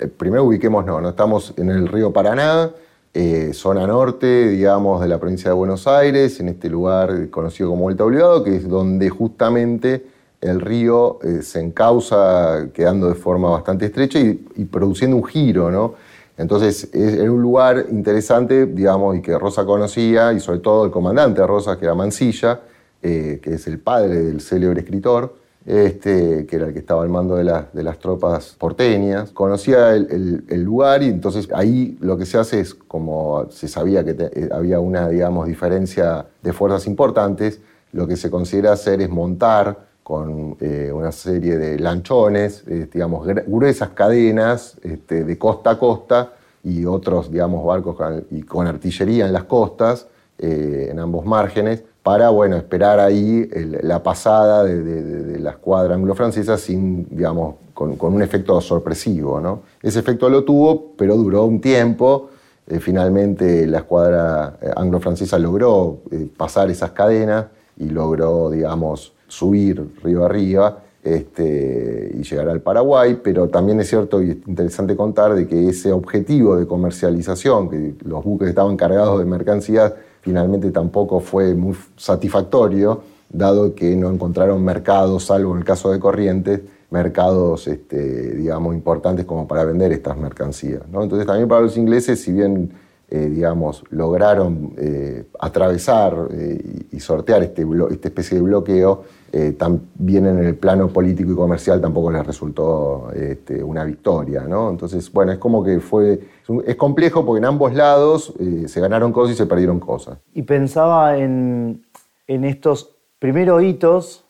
Eh, 0.00 0.08
primero 0.08 0.44
ubiquemos, 0.44 0.84
no, 0.84 1.00
no 1.00 1.10
estamos 1.10 1.54
en 1.56 1.70
el 1.70 1.86
río 1.86 2.12
Paraná, 2.12 2.72
eh, 3.14 3.52
zona 3.54 3.86
norte, 3.86 4.48
digamos, 4.48 5.00
de 5.00 5.06
la 5.06 5.18
provincia 5.18 5.50
de 5.50 5.54
Buenos 5.54 5.86
Aires, 5.86 6.40
en 6.40 6.48
este 6.48 6.68
lugar 6.68 7.30
conocido 7.30 7.70
como 7.70 7.82
Vuelta 7.82 8.04
Obligado, 8.04 8.42
que 8.42 8.56
es 8.56 8.68
donde 8.68 9.08
justamente 9.08 10.04
el 10.40 10.60
río 10.60 11.20
eh, 11.22 11.42
se 11.42 11.60
encausa 11.60 12.68
quedando 12.74 13.08
de 13.08 13.14
forma 13.14 13.48
bastante 13.48 13.86
estrecha 13.86 14.18
y, 14.18 14.64
produciendo 14.64 15.16
un 15.16 15.24
giro, 15.24 15.70
¿no? 15.70 15.94
Entonces 16.36 16.90
era 16.92 17.30
un 17.30 17.40
lugar 17.40 17.86
interesante, 17.90 18.66
digamos, 18.66 19.16
y 19.16 19.22
que 19.22 19.38
Rosa 19.38 19.64
conocía, 19.64 20.32
y 20.32 20.40
sobre 20.40 20.58
todo 20.58 20.84
el 20.84 20.90
comandante 20.90 21.46
Rosa, 21.46 21.78
que 21.78 21.84
era 21.84 21.94
Mansilla, 21.94 22.60
eh, 23.06 23.40
que 23.40 23.54
es 23.54 23.66
el 23.68 23.78
padre 23.78 24.20
del 24.22 24.40
célebre 24.40 24.80
escritor, 24.80 25.36
este, 25.66 26.46
que 26.46 26.56
era 26.56 26.66
el 26.66 26.72
que 26.72 26.78
estaba 26.78 27.02
al 27.02 27.08
mando 27.08 27.36
de, 27.36 27.44
las 27.44 27.98
tropas 27.98 28.54
porteñas. 28.58 29.32
Conocía 29.32 29.94
el, 29.94 30.62
lugar 30.62 31.02
y 31.02 31.06
entonces 31.06 31.48
ahí 31.52 31.98
lo 32.00 32.16
que 32.16 32.24
se 32.24 32.38
hace 32.38 32.60
es, 32.60 32.74
como 32.74 33.48
se 33.50 33.68
sabía 33.68 34.04
que 34.04 34.16
eh, 34.18 34.48
había 34.52 34.78
una, 34.80 35.08
digamos, 35.08 35.46
diferencia 35.46 36.26
de 36.42 36.52
fuerzas 36.52 36.86
importantes, 36.86 37.60
lo 37.92 38.06
que 38.06 38.16
se 38.16 38.30
considera 38.30 38.72
hacer 38.72 39.00
es 39.00 39.10
montar 39.10 39.86
con 40.04 40.56
eh, 40.60 40.92
una 40.94 41.10
serie 41.10 41.58
de 41.58 41.80
lanchones, 41.80 42.62
eh, 42.68 42.88
digamos, 42.92 43.26
gruesas 43.26 43.88
cadenas 43.90 44.76
este, 44.84 45.24
de 45.24 45.38
costa 45.38 45.70
a 45.70 45.78
costa 45.78 46.32
y 46.62 46.84
otros, 46.84 47.30
digamos, 47.30 47.64
barcos 47.64 47.96
con, 47.96 48.24
y 48.30 48.42
con 48.42 48.68
artillería 48.68 49.26
en 49.26 49.32
las 49.32 49.44
costas, 49.44 50.06
en 50.38 50.98
ambos 50.98 51.24
márgenes, 51.24 51.82
para, 52.06 52.28
bueno, 52.30 52.54
esperar 52.54 53.00
ahí 53.00 53.50
la 53.82 54.00
pasada 54.00 54.62
de, 54.62 55.40
la 55.40 55.50
escuadra 55.50 55.96
anglo-francesa 55.96 56.56
sin, 56.56 57.04
digamos, 57.10 57.56
con, 57.74 57.96
un 58.00 58.22
efecto 58.22 58.60
sorpresivo, 58.60 59.40
¿no? 59.40 59.62
Ese 59.82 59.98
efecto 59.98 60.28
lo 60.28 60.44
tuvo, 60.44 60.92
pero 60.96 61.16
duró 61.16 61.46
un 61.46 61.60
tiempo. 61.60 62.30
finalmente 62.78 63.66
la 63.66 63.78
escuadra 63.78 64.56
anglo-francesa 64.76 65.36
logró 65.40 65.98
pasar 66.36 66.70
esas 66.70 66.92
cadenas 66.92 67.46
y 67.76 67.88
logró, 67.88 68.50
digamos, 68.50 69.12
subir 69.26 69.84
río 70.04 70.24
arriba 70.24 70.84
este, 71.02 72.12
y 72.14 72.22
llegar 72.22 72.48
al 72.50 72.60
Paraguay, 72.60 73.18
pero 73.20 73.48
también 73.48 73.80
es 73.80 73.88
cierto 73.88 74.22
y 74.22 74.30
es 74.30 74.36
interesante 74.46 74.94
contar 74.94 75.34
de 75.34 75.48
que 75.48 75.70
ese 75.70 75.90
objetivo 75.90 76.54
de 76.54 76.68
comercialización, 76.68 77.68
que 77.68 77.94
los 78.04 78.22
buques 78.22 78.48
estaban 78.48 78.76
cargados 78.76 79.18
de 79.18 79.24
mercancías, 79.24 79.92
finalmente 80.26 80.72
tampoco 80.72 81.20
fue 81.20 81.54
muy 81.54 81.76
satisfactorio, 81.96 83.00
dado 83.30 83.76
que 83.76 83.94
no 83.94 84.10
encontraron 84.10 84.62
mercados, 84.64 85.26
salvo 85.26 85.52
en 85.52 85.58
el 85.58 85.64
caso 85.64 85.92
de 85.92 86.00
Corrientes, 86.00 86.62
mercados, 86.90 87.68
este, 87.68 88.34
digamos, 88.34 88.74
importantes 88.74 89.24
como 89.24 89.46
para 89.46 89.64
vender 89.64 89.92
estas 89.92 90.16
mercancías. 90.16 90.82
Entonces 90.86 91.26
también 91.28 91.46
para 91.46 91.60
los 91.60 91.76
ingleses, 91.76 92.20
si 92.20 92.32
bien 92.32 92.72
eh, 93.08 93.28
digamos, 93.30 93.84
lograron 93.90 94.74
eh, 94.76 95.26
atravesar 95.38 96.26
eh, 96.32 96.86
y 96.90 96.98
sortear 96.98 97.44
este 97.44 97.64
esta 97.92 98.08
especie 98.08 98.38
de 98.38 98.42
bloqueo, 98.42 99.04
también 99.52 100.26
en 100.26 100.38
el 100.38 100.54
plano 100.56 100.88
político 100.88 101.32
y 101.32 101.34
comercial 101.34 101.80
tampoco 101.80 102.10
les 102.10 102.26
resultó 102.26 103.10
este, 103.14 103.62
una 103.62 103.84
victoria. 103.84 104.42
¿no? 104.42 104.70
Entonces, 104.70 105.12
bueno, 105.12 105.32
es 105.32 105.38
como 105.38 105.62
que 105.62 105.80
fue, 105.80 106.20
es 106.66 106.76
complejo 106.76 107.24
porque 107.24 107.38
en 107.38 107.46
ambos 107.46 107.74
lados 107.74 108.34
se 108.66 108.80
ganaron 108.80 109.12
cosas 109.12 109.34
y 109.34 109.38
se 109.38 109.46
perdieron 109.46 109.80
cosas. 109.80 110.18
Y 110.34 110.42
pensaba 110.42 111.16
en, 111.18 111.84
estos 112.26 112.96
primeros 113.18 113.62
hitos 113.62 114.26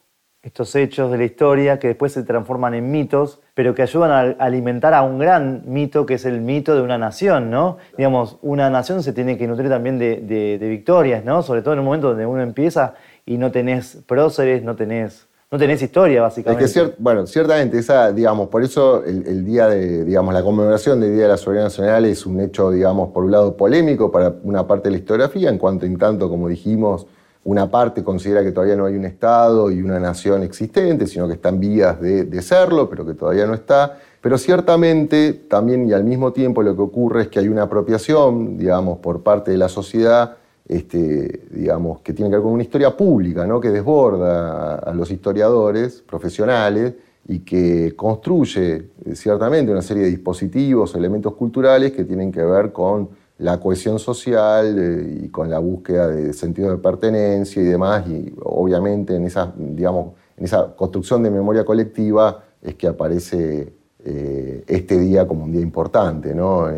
estos 0.47 0.77
hechos 0.77 1.11
de 1.11 1.19
la 1.19 1.25
historia 1.25 1.81
que 1.81 1.89
después 1.89 2.13
se 2.13 2.23
transforman 2.23 2.73
en 2.75 2.89
mitos, 2.89 3.41
pero 3.53 3.75
que 3.75 3.83
ayudan 3.83 4.13
a 4.13 4.45
alimentar 4.45 4.95
a 4.95 5.03
un 5.03 5.19
gran 5.19 5.65
mito 5.67 6.07
que 6.07 6.15
es 6.15 6.25
el 6.25 6.41
mito 6.41 6.77
de 6.77 6.83
una 6.83 6.99
nación, 6.99 7.51
¿no? 7.51 7.79
Digamos, 7.99 8.39
una 8.43 8.71
nación 8.71 9.03
se 9.03 9.13
tiene 9.13 9.37
que 9.37 9.49
nutrir 9.49 9.69
también 9.69 9.99
de, 9.99 10.57
victorias, 10.61 11.25
¿no? 11.25 11.43
Sobre 11.43 11.63
todo 11.63 11.75
en 11.75 11.81
un 11.81 11.87
momento 11.87 12.11
donde 12.11 12.27
uno 12.27 12.43
empieza 12.43 12.95
y 13.27 13.37
no 13.39 13.51
tenés 13.51 13.99
próceres, 14.07 14.63
no 14.63 14.77
tenés, 14.77 15.27
no 15.51 15.59
tenés 15.59 15.83
historia, 15.83 16.23
básicamente. 16.23 16.65
Es 16.65 16.73
que, 16.73 16.95
bueno, 16.99 17.27
ciertamente, 17.27 17.79
esa, 17.79 18.13
digamos, 18.13 18.49
por 18.49 18.63
eso 18.63 19.05
el, 19.05 19.45
día 19.45 19.67
de, 19.67 20.05
digamos, 20.05 20.33
la 20.33 20.43
conmemoración 20.43 21.01
del 21.01 21.15
Día 21.15 21.25
de 21.25 21.31
la 21.31 21.37
Soberanía 21.37 21.65
Nacional 21.65 22.05
es 22.07 22.25
un 22.25 22.41
hecho, 22.41 22.71
digamos, 22.71 23.11
por 23.11 23.25
un 23.25 23.33
lado 23.33 23.57
polémico 23.57 24.13
para 24.13 24.33
una 24.45 24.67
parte 24.67 24.89
de 24.89 24.93
la 24.93 24.99
historiografía, 24.99 25.51
en 25.51 25.59
cuanto 25.59 25.85
en 25.85 25.99
tanto, 25.99 26.29
como 26.29 26.49
dijimos, 26.49 27.07
una 27.47 27.71
parte 27.71 28.03
considera 28.03 28.43
que 28.43 28.51
todavía 28.51 28.75
no 28.75 28.87
hay 28.87 28.97
un 28.97 29.05
Estado 29.05 29.71
y 29.71 29.81
una 29.81 30.01
nación 30.01 30.43
existente, 30.43 31.07
sino 31.07 31.29
que 31.29 31.35
está 31.35 31.51
en 31.51 31.61
vías 31.61 32.01
de, 32.01 32.43
serlo, 32.43 32.91
pero 32.91 33.07
que 33.07 33.15
todavía 33.15 33.47
no 33.47 33.55
está. 33.55 33.99
Pero 34.21 34.37
ciertamente 34.37 35.33
también 35.33 35.89
y 35.89 35.93
al 35.93 36.03
mismo 36.03 36.33
tiempo 36.33 36.63
lo 36.63 36.75
que 36.75 36.83
ocurre 36.83 37.23
es 37.23 37.29
que 37.29 37.39
hay 37.39 37.49
una 37.49 37.63
apropiación, 37.63 38.59
digamos, 38.59 38.99
por 38.99 39.23
parte 39.23 39.53
de 39.53 39.59
la 39.59 39.69
sociedad, 39.69 40.39
este, 40.69 41.47
digamos, 41.51 42.01
que 42.01 42.13
tiene 42.13 42.31
que 42.31 42.37
ver 42.37 42.43
con 42.43 42.53
una 42.53 42.63
historia 42.63 42.97
pública, 42.97 43.47
¿no? 43.47 43.61
que 43.61 43.71
desborda 43.71 44.77
a 44.77 44.93
los 44.93 45.11
historiadores 45.11 46.03
profesionales 46.03 46.95
y 47.29 47.41
que 47.41 47.95
construye 47.97 48.91
eh, 49.05 49.15
ciertamente 49.15 49.73
una 49.73 49.83
serie 49.83 50.05
de 50.05 50.11
dispositivos, 50.11 50.95
elementos 50.95 51.35
culturales 51.35 51.93
que 51.93 52.05
tienen 52.05 52.33
que 52.33 52.43
ver 52.43 52.73
con 52.73 53.09
la 53.39 53.61
cohesión 53.61 53.99
social 53.99 54.77
eh, 54.79 55.21
y 55.25 55.29
con 55.29 55.51
la 55.51 55.59
búsqueda 55.59 56.09
de 56.09 56.33
sentido 56.33 56.71
de 56.71 56.79
pertenencia 56.79 57.61
y 57.63 57.67
demás, 57.67 58.07
y 58.09 58.33
obviamente 58.43 59.15
en 59.17 59.27
esa, 59.27 59.53
digamos, 59.57 60.15
en 60.37 60.45
esa 60.45 60.75
construcción 60.75 61.23
de 61.23 61.31
memoria 61.31 61.65
colectiva 61.65 62.45
es 62.63 62.75
que 62.75 62.87
aparece 62.87 63.73
eh, 64.05 64.65
este 64.67 64.99
día 64.99 65.27
como 65.27 65.45
un 65.45 65.53
día 65.53 65.61
importante, 65.61 66.35
¿no? 66.35 66.69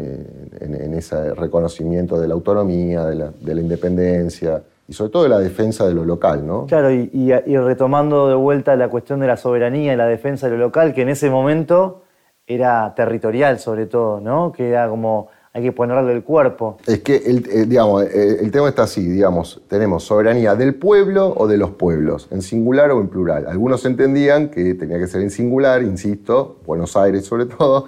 En, 0.60 0.94
ese 0.94 1.34
reconocimiento 1.34 2.20
de 2.20 2.28
la 2.28 2.34
autonomía, 2.34 3.04
de 3.04 3.16
la, 3.16 3.60
independencia 3.60 4.62
y 4.86 4.92
sobre 4.92 5.10
todo 5.10 5.22
de 5.24 5.28
la 5.28 5.38
defensa 5.38 5.86
de 5.86 5.94
lo 5.94 6.04
local. 6.04 6.46
¿no? 6.46 6.66
Claro, 6.66 6.90
y, 6.92 7.10
y, 7.12 7.56
retomando 7.56 8.28
de 8.28 8.34
vuelta 8.34 8.74
la 8.76 8.88
cuestión 8.88 9.20
de 9.20 9.26
la 9.26 9.36
soberanía 9.36 9.92
y 9.92 9.96
la 9.96 10.06
defensa 10.06 10.48
de 10.48 10.56
lo 10.56 10.58
local, 10.58 10.94
que 10.94 11.02
en 11.02 11.10
ese 11.10 11.30
momento 11.30 12.02
era 12.46 12.94
territorial 12.94 13.58
sobre 13.58 13.86
todo, 13.86 14.20
¿no? 14.20 14.52
que 14.52 14.70
era 14.70 14.88
como 14.88 15.28
hay 15.52 15.62
que 15.62 15.72
ponerle 15.72 16.12
el 16.12 16.22
cuerpo. 16.22 16.78
Es 16.86 17.00
que, 17.00 17.16
el, 17.16 17.48
eh, 17.50 17.64
digamos, 17.66 18.04
eh, 18.04 18.38
el 18.40 18.50
tema 18.50 18.68
está 18.68 18.84
así, 18.84 19.06
digamos, 19.06 19.60
tenemos 19.68 20.04
soberanía 20.04 20.54
del 20.54 20.74
pueblo 20.74 21.34
o 21.36 21.46
de 21.46 21.56
los 21.56 21.70
pueblos, 21.70 22.28
en 22.30 22.42
singular 22.42 22.90
o 22.90 23.00
en 23.00 23.08
plural. 23.08 23.46
Algunos 23.48 23.84
entendían 23.84 24.50
que 24.50 24.74
tenía 24.74 24.98
que 24.98 25.06
ser 25.06 25.22
en 25.22 25.30
singular, 25.30 25.82
insisto, 25.82 26.58
Buenos 26.66 26.96
Aires 26.96 27.24
sobre 27.24 27.46
todo, 27.46 27.86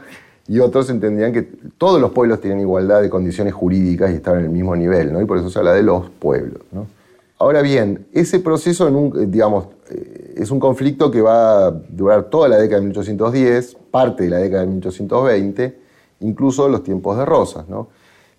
y 0.50 0.58
otros 0.58 0.90
entendían 0.90 1.32
que 1.32 1.42
todos 1.78 2.00
los 2.00 2.10
pueblos 2.10 2.40
tienen 2.40 2.58
igualdad 2.58 3.02
de 3.02 3.08
condiciones 3.08 3.54
jurídicas 3.54 4.10
y 4.10 4.14
estaban 4.14 4.40
en 4.40 4.46
el 4.46 4.50
mismo 4.50 4.74
nivel, 4.74 5.12
¿no? 5.12 5.22
Y 5.22 5.24
por 5.24 5.38
eso 5.38 5.48
se 5.48 5.60
habla 5.60 5.72
de 5.74 5.84
los 5.84 6.10
pueblos, 6.10 6.62
¿no? 6.72 6.88
Ahora 7.38 7.62
bien, 7.62 8.08
ese 8.12 8.40
proceso, 8.40 8.88
en 8.88 9.30
digamos, 9.30 9.66
eh, 9.90 10.34
es 10.38 10.50
un 10.50 10.58
conflicto 10.58 11.08
que 11.08 11.20
va 11.20 11.68
a 11.68 11.70
durar 11.70 12.24
toda 12.24 12.48
la 12.48 12.58
década 12.58 12.80
de 12.80 12.86
1810, 12.86 13.76
parte 13.92 14.24
de 14.24 14.30
la 14.30 14.38
década 14.38 14.62
de 14.62 14.66
1820, 14.70 15.78
incluso 16.18 16.68
los 16.68 16.82
tiempos 16.82 17.16
de 17.16 17.24
Rosas. 17.24 17.68
¿no? 17.68 17.86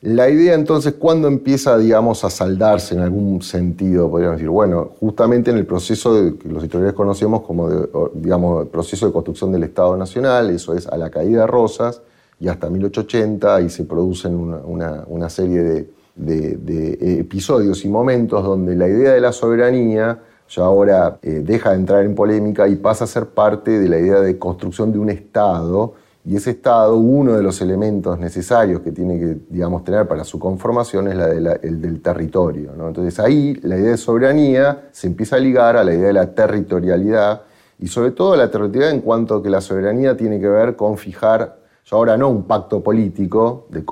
La 0.01 0.27
idea 0.31 0.55
entonces, 0.55 0.95
¿cuándo 0.97 1.27
empieza, 1.27 1.77
digamos, 1.77 2.23
a 2.23 2.31
saldarse 2.31 2.95
en 2.95 3.01
algún 3.01 3.43
sentido? 3.43 4.09
Podríamos 4.09 4.37
decir, 4.37 4.49
bueno, 4.49 4.93
justamente 4.99 5.51
en 5.51 5.57
el 5.57 5.67
proceso 5.67 6.15
de, 6.15 6.37
que 6.39 6.49
los 6.49 6.63
historiadores 6.63 6.95
conocemos 6.95 7.41
como, 7.41 7.69
digamos, 8.15 8.63
el 8.63 8.67
proceso 8.69 9.05
de 9.05 9.13
construcción 9.13 9.51
del 9.51 9.61
Estado 9.61 9.95
Nacional, 9.95 10.49
eso 10.49 10.73
es 10.73 10.87
a 10.87 10.97
la 10.97 11.11
caída 11.11 11.41
de 11.41 11.47
Rosas, 11.47 12.01
y 12.39 12.47
hasta 12.47 12.67
1880 12.67 13.55
ahí 13.55 13.69
se 13.69 13.83
producen 13.83 14.33
una, 14.35 15.29
serie 15.29 15.87
de, 16.15 17.19
episodios 17.19 17.85
y 17.85 17.87
momentos 17.87 18.43
donde 18.43 18.75
la 18.75 18.87
idea 18.87 19.11
de 19.11 19.21
la 19.21 19.31
soberanía 19.31 20.19
ya 20.49 20.63
ahora 20.63 21.19
eh, 21.21 21.43
deja 21.45 21.69
de 21.69 21.75
entrar 21.75 22.03
en 22.03 22.15
polémica 22.15 22.67
y 22.67 22.75
pasa 22.75 23.03
a 23.03 23.07
ser 23.07 23.27
parte 23.27 23.79
de 23.79 23.87
la 23.87 23.99
idea 23.99 24.19
de 24.19 24.39
construcción 24.39 24.91
de 24.91 24.97
un 24.97 25.11
Estado 25.11 25.93
Y 26.23 26.35
ese 26.35 26.51
Estado, 26.51 26.95
uno 26.97 27.33
de 27.33 27.41
los 27.41 27.61
elementos 27.61 28.19
necesarios 28.19 28.81
que 28.81 28.91
tiene 28.91 29.19
que, 29.19 29.37
digamos, 29.49 29.83
tener 29.83 30.07
para 30.07 30.23
su 30.23 30.37
conformación 30.37 31.07
es 31.07 31.17
el 31.63 31.81
del 31.81 32.01
territorio. 32.01 32.71
Entonces 32.73 33.19
ahí 33.19 33.59
la 33.63 33.77
idea 33.77 33.91
de 33.91 33.97
soberanía 33.97 34.89
se 34.91 35.07
empieza 35.07 35.37
a 35.37 35.39
ligar 35.39 35.77
a 35.77 35.83
la 35.83 35.93
idea 35.93 36.07
de 36.07 36.13
la 36.13 36.33
territorialidad 36.33 37.41
y 37.79 37.87
sobre 37.87 38.11
todo 38.11 38.35
la 38.35 38.51
territorialidad 38.51 38.91
en 38.91 39.01
cuanto 39.01 39.35
a 39.35 39.43
que 39.43 39.49
la 39.49 39.61
soberanía 39.61 40.15
tiene 40.15 40.39
que 40.39 40.47
ver 40.47 40.75
con 40.75 40.97
fijar, 40.97 41.61
ahora 41.91 42.17
no 42.17 42.29
un 42.29 42.43
pacto 42.43 42.81
político 42.81 43.67
de, 43.69 43.83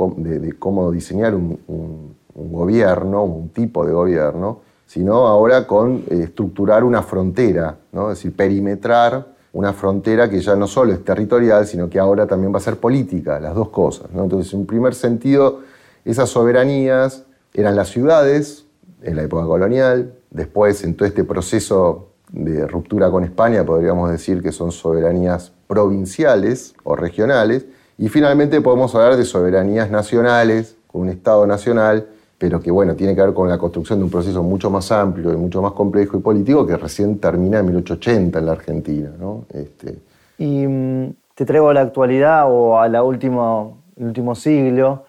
cómo 0.57 0.91
diseñar 0.91 1.35
un, 1.35 2.15
gobierno, 2.33 3.23
un 3.23 3.49
tipo 3.49 3.85
de 3.85 3.91
gobierno, 3.91 4.61
sino 4.85 5.27
ahora 5.27 5.67
con 5.67 6.03
eh, 6.09 6.21
estructurar 6.23 6.83
una 6.83 7.03
frontera, 7.03 7.77
es 7.91 8.07
decir, 8.09 8.35
perimetrar 8.35 9.38
una 9.53 9.73
frontera 9.73 10.29
que 10.29 10.39
ya 10.39 10.55
no 10.55 10.67
solo 10.67 10.93
es 10.93 11.03
territorial, 11.03 11.65
sino 11.65 11.89
que 11.89 11.99
ahora 11.99 12.27
también 12.27 12.53
va 12.53 12.57
a 12.57 12.61
ser 12.61 12.77
política, 12.77 13.39
las 13.39 13.55
dos 13.55 13.69
cosas. 13.69 14.07
Entonces, 14.13 14.53
en 14.53 14.65
primer 14.65 14.93
sentido, 14.93 15.61
esas 16.05 16.29
soberanías 16.29 17.25
eran 17.53 17.75
las 17.75 17.89
ciudades 17.89 18.65
en 19.01 19.15
la 19.15 19.23
época 19.23 19.45
colonial, 19.45 20.13
después 20.29 20.83
en 20.83 20.95
todo 20.95 21.07
este 21.07 21.23
proceso 21.23 22.09
de 22.31 22.67
ruptura 22.67 23.09
con 23.09 23.23
España 23.23 23.65
podríamos 23.65 24.11
decir 24.11 24.43
que 24.43 24.51
son 24.51 24.71
soberanías 24.71 25.51
provinciales 25.67 26.75
o 26.83 26.95
regionales, 26.95 27.65
y 27.97 28.07
finalmente 28.09 28.61
podemos 28.61 28.93
hablar 28.95 29.17
de 29.17 29.25
soberanías 29.25 29.89
nacionales, 29.89 30.75
con 30.87 31.01
un 31.01 31.09
Estado 31.09 31.45
nacional, 31.47 32.07
pero 32.39 32.61
que 32.61 32.71
bueno, 32.71 32.95
tiene 32.95 33.13
que 33.13 33.21
ver 33.21 33.33
con 33.33 33.49
la 33.49 33.57
construcción 33.57 33.99
de 33.99 34.05
un 34.05 34.11
proceso 34.11 34.41
mucho 34.41 34.71
más 34.71 34.91
amplio 34.93 35.33
y 35.33 35.35
mucho 35.35 35.61
más 35.61 35.73
complejo 35.73 36.17
y 36.17 36.21
político 36.21 36.65
que 36.65 36.77
recién 36.77 37.19
termina 37.19 37.59
en 37.59 37.65
1880 37.65 38.39
en 38.39 38.45
la 38.45 38.53
Argentina. 38.53 39.11
¿no? 39.19 39.45
Este... 39.53 39.99
Y 40.37 40.65
mm, 40.65 41.13
te 41.35 41.45
traigo 41.45 41.69
a 41.69 41.73
la 41.73 41.81
actualidad 41.81 42.45
o 42.47 42.79
al 42.79 42.95
último, 42.95 43.83
último 43.97 44.35
siglo. 44.35 45.03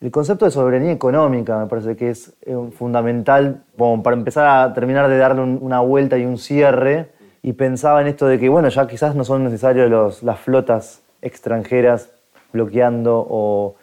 El 0.00 0.10
concepto 0.10 0.46
de 0.46 0.50
soberanía 0.50 0.92
económica 0.92 1.58
me 1.58 1.66
parece 1.66 1.94
que 1.96 2.08
es 2.08 2.32
eh, 2.40 2.56
fundamental 2.72 3.62
para 4.02 4.16
empezar 4.16 4.46
a 4.46 4.72
terminar 4.72 5.10
de 5.10 5.18
darle 5.18 5.42
una 5.42 5.80
vuelta 5.80 6.16
y 6.16 6.24
un 6.24 6.38
cierre. 6.38 7.10
Y 7.42 7.52
pensaba 7.52 8.00
en 8.00 8.06
esto 8.06 8.26
de 8.26 8.38
que, 8.38 8.48
bueno, 8.48 8.70
ya 8.70 8.86
quizás 8.86 9.14
no 9.14 9.24
son 9.24 9.44
necesarias 9.44 10.22
las 10.22 10.38
flotas 10.40 11.02
extranjeras 11.20 12.10
bloqueando 12.52 13.26
o 13.28 13.74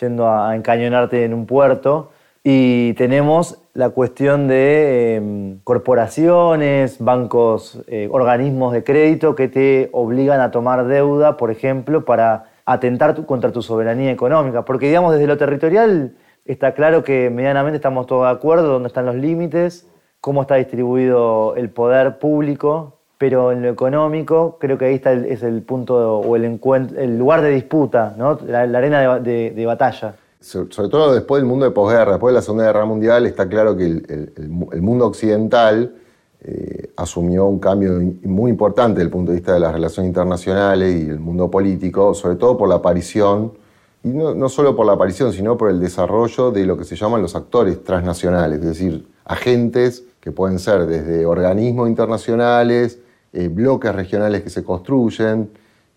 yendo 0.00 0.28
a 0.28 0.54
encañonarte 0.54 1.24
en 1.24 1.34
un 1.34 1.46
puerto, 1.46 2.10
y 2.48 2.94
tenemos 2.94 3.58
la 3.74 3.90
cuestión 3.90 4.46
de 4.46 5.16
em, 5.16 5.58
corporaciones, 5.64 6.98
bancos, 7.00 7.82
eh, 7.88 8.08
organismos 8.08 8.72
de 8.72 8.84
crédito 8.84 9.34
que 9.34 9.48
te 9.48 9.88
obligan 9.90 10.40
a 10.40 10.52
tomar 10.52 10.86
deuda, 10.86 11.36
por 11.38 11.50
ejemplo, 11.50 12.04
para 12.04 12.44
atentar 12.64 13.26
contra 13.26 13.50
tu 13.50 13.62
soberanía 13.62 14.12
económica. 14.12 14.64
Porque, 14.64 14.86
digamos, 14.86 15.12
desde 15.14 15.26
lo 15.26 15.36
territorial 15.38 16.14
está 16.44 16.72
claro 16.74 17.02
que 17.02 17.30
medianamente 17.30 17.78
estamos 17.78 18.06
todos 18.06 18.26
de 18.26 18.30
acuerdo 18.30 18.68
dónde 18.68 18.86
están 18.86 19.06
los 19.06 19.16
límites, 19.16 19.90
cómo 20.20 20.42
está 20.42 20.54
distribuido 20.54 21.56
el 21.56 21.70
poder 21.70 22.20
público, 22.20 23.00
pero 23.18 23.50
en 23.50 23.62
lo 23.62 23.70
económico 23.70 24.58
creo 24.60 24.78
que 24.78 24.84
ahí 24.84 24.94
está 24.94 25.12
es 25.14 25.42
el 25.42 25.62
punto 25.62 26.20
o 26.20 26.36
el, 26.36 26.60
el 26.96 27.18
lugar 27.18 27.42
de 27.42 27.50
disputa, 27.50 28.14
¿no? 28.16 28.38
la, 28.46 28.60
arena 28.60 29.18
de 29.18 29.66
batalla 29.66 30.14
sobre 30.46 30.88
todo 30.88 31.12
después 31.12 31.42
del 31.42 31.48
mundo 31.48 31.64
de 31.64 31.72
posguerra, 31.72 32.12
después 32.12 32.32
de 32.32 32.36
la 32.36 32.42
Segunda 32.42 32.66
Guerra 32.66 32.84
Mundial, 32.84 33.26
está 33.26 33.48
claro 33.48 33.76
que 33.76 33.84
el, 33.84 34.48
mundo 34.80 35.06
occidental 35.06 35.96
eh, 36.40 36.92
asumió 36.96 37.46
un 37.46 37.58
cambio 37.58 38.00
muy 38.22 38.52
importante 38.52 38.98
desde 38.98 39.06
el 39.06 39.10
punto 39.10 39.32
de 39.32 39.38
vista 39.38 39.54
de 39.54 39.60
las 39.60 39.72
relaciones 39.72 40.08
internacionales 40.08 41.02
y 41.04 41.10
el 41.10 41.18
mundo 41.18 41.50
político, 41.50 42.14
sobre 42.14 42.36
todo 42.36 42.56
por 42.56 42.68
la 42.68 42.76
aparición, 42.76 43.54
y 44.04 44.08
no, 44.10 44.48
solo 44.48 44.76
por 44.76 44.86
la 44.86 44.92
aparición, 44.92 45.32
sino 45.32 45.56
por 45.56 45.68
el 45.68 45.80
desarrollo 45.80 46.52
de 46.52 46.64
lo 46.64 46.76
que 46.76 46.84
se 46.84 46.94
llaman 46.94 47.22
los 47.22 47.34
actores 47.34 47.82
transnacionales, 47.82 48.60
es 48.60 48.66
decir, 48.66 49.08
agentes 49.24 50.04
que 50.20 50.30
pueden 50.30 50.60
ser 50.60 50.86
desde 50.86 51.26
organismos 51.26 51.88
internacionales, 51.88 53.00
eh, 53.32 53.48
bloques 53.48 53.92
regionales 53.92 54.42
que 54.42 54.50
se 54.50 54.62
construyen, 54.62 55.50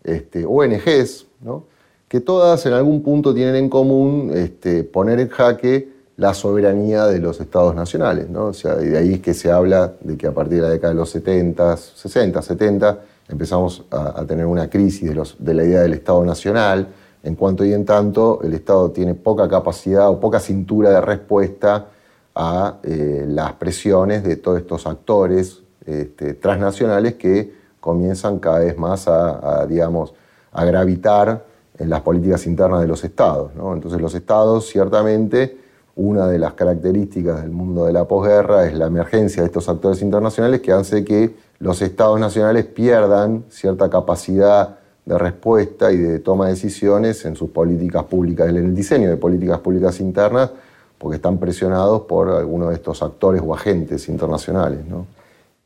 este, 0.03 0.43
ONGs, 0.47 1.27
¿no? 1.41 1.65
Que 2.09 2.19
todas 2.19 2.65
en 2.65 2.73
algún 2.73 3.03
punto 3.03 3.33
tienen 3.35 3.55
en 3.55 3.69
común 3.69 4.31
este, 4.33 4.83
poner 4.83 5.19
en 5.19 5.29
jaque 5.29 5.89
la 6.17 6.33
soberanía 6.33 7.05
de 7.05 7.19
los 7.19 7.39
estados 7.39 7.75
nacionales. 7.75 8.29
¿no? 8.29 8.47
O 8.47 8.53
sea, 8.53 8.81
y 8.81 8.87
de 8.87 8.97
ahí 8.97 9.13
es 9.13 9.19
que 9.21 9.35
se 9.35 9.51
habla 9.51 9.93
de 10.01 10.17
que 10.17 10.25
a 10.25 10.33
partir 10.33 10.57
de 10.57 10.63
la 10.63 10.69
década 10.69 10.91
de 10.91 10.99
los 10.99 11.11
70, 11.11 11.77
60, 11.77 12.41
70, 12.41 12.99
empezamos 13.29 13.85
a, 13.91 14.25
tener 14.25 14.47
una 14.47 14.69
crisis 14.69 15.07
de, 15.37 15.53
la 15.53 15.63
idea 15.63 15.81
del 15.81 15.93
Estado 15.93 16.25
nacional, 16.25 16.87
en 17.21 17.35
cuanto 17.35 17.63
y 17.63 17.73
en 17.73 17.85
tanto 17.85 18.41
el 18.43 18.53
Estado 18.53 18.89
tiene 18.89 19.13
poca 19.13 19.47
capacidad 19.47 20.09
o 20.09 20.19
poca 20.19 20.39
cintura 20.39 20.89
de 20.89 21.01
respuesta 21.01 21.89
a 22.33 22.77
eh, 22.81 23.25
las 23.27 23.53
presiones 23.53 24.23
de 24.23 24.35
todos 24.37 24.57
estos 24.57 24.87
actores 24.87 25.61
este, 25.85 26.33
transnacionales 26.33 27.15
que 27.15 27.53
comienzan 27.79 28.39
cada 28.39 28.59
vez 28.59 28.77
más 28.77 29.07
a 29.07 29.65
digamos, 29.67 30.13
a 30.51 30.65
gravitar 30.65 31.48
en 31.79 31.89
las 31.89 32.01
políticas 32.01 32.45
internas 32.45 32.81
de 32.81 32.87
los 32.87 33.03
estados. 33.03 33.51
Entonces 33.55 33.99
los 34.01 34.13
estados, 34.13 34.67
ciertamente, 34.67 35.57
una 35.95 36.27
de 36.27 36.37
las 36.37 36.53
características 36.53 37.41
del 37.41 37.51
mundo 37.51 37.85
de 37.85 37.93
la 37.93 38.05
posguerra 38.05 38.65
es 38.65 38.73
la 38.73 38.87
emergencia 38.87 39.41
de 39.41 39.47
estos 39.47 39.67
actores 39.67 40.01
internacionales 40.01 40.61
que 40.61 40.71
hace 40.71 41.03
que 41.03 41.35
los 41.59 41.81
estados 41.81 42.19
nacionales 42.19 42.65
pierdan 42.65 43.45
cierta 43.49 43.89
capacidad 43.89 44.77
de 45.05 45.17
respuesta 45.17 45.91
y 45.91 45.97
de 45.97 46.19
toma 46.19 46.45
de 46.45 46.51
decisiones 46.51 47.25
en 47.25 47.35
sus 47.35 47.49
políticas 47.49 48.03
públicas, 48.03 48.47
en 48.47 48.57
el 48.57 48.75
diseño 48.75 49.09
de 49.09 49.17
políticas 49.17 49.59
públicas 49.59 49.99
internas, 49.99 50.51
porque 50.97 51.15
están 51.15 51.37
presionados 51.37 52.01
por 52.01 52.29
algunos 52.29 52.69
de 52.69 52.75
estos 52.75 53.01
actores 53.01 53.41
o 53.43 53.53
agentes 53.53 54.07
internacionales. 54.07 54.79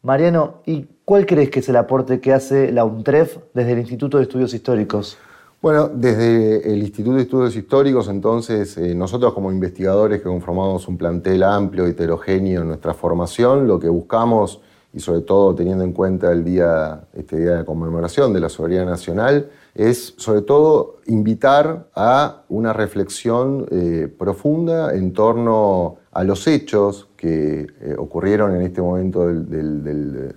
Mariano, 0.01 0.55
¿y 0.65 0.87
cuál 1.05 1.25
crees 1.25 1.49
que 1.49 1.59
es 1.59 1.69
el 1.69 1.75
aporte 1.75 2.19
que 2.19 2.33
hace 2.33 2.71
la 2.71 2.85
UNTREF 2.85 3.37
desde 3.53 3.73
el 3.73 3.79
Instituto 3.79 4.17
de 4.17 4.23
Estudios 4.23 4.53
Históricos? 4.53 5.17
Bueno, 5.63 5.87
desde 5.87 6.73
el 6.73 6.79
Instituto 6.79 7.15
de 7.15 7.21
Estudios 7.21 7.55
Históricos, 7.55 8.09
entonces, 8.09 8.77
eh, 8.77 8.93
nosotros 8.93 9.33
como 9.33 9.49
investigadores 9.49 10.19
que 10.19 10.27
conformamos 10.27 10.89
un 10.89 10.97
plantel 10.97 11.41
amplio, 11.41 11.87
y 11.87 11.91
heterogéneo 11.91 12.63
en 12.63 12.67
nuestra 12.67 12.93
formación, 12.93 13.65
lo 13.65 13.79
que 13.79 13.87
buscamos, 13.87 14.59
y 14.91 14.99
sobre 14.99 15.21
todo 15.21 15.55
teniendo 15.55 15.85
en 15.85 15.93
cuenta 15.93 16.33
el 16.33 16.43
día, 16.43 17.05
este 17.13 17.37
día 17.37 17.55
de 17.55 17.63
conmemoración 17.63 18.33
de 18.33 18.41
la 18.41 18.49
soberanía 18.49 18.83
nacional, 18.83 19.51
es 19.73 20.13
sobre 20.17 20.41
todo 20.41 20.97
invitar 21.05 21.87
a 21.95 22.43
una 22.49 22.73
reflexión 22.73 23.65
eh, 23.71 24.13
profunda 24.19 24.93
en 24.93 25.13
torno 25.13 25.95
a 26.11 26.25
los 26.25 26.45
hechos 26.45 27.07
que 27.15 27.67
eh, 27.79 27.95
ocurrieron 27.97 28.53
en 28.53 28.63
este 28.63 28.81
momento 28.81 29.27
del, 29.27 29.81
del, 29.81 30.35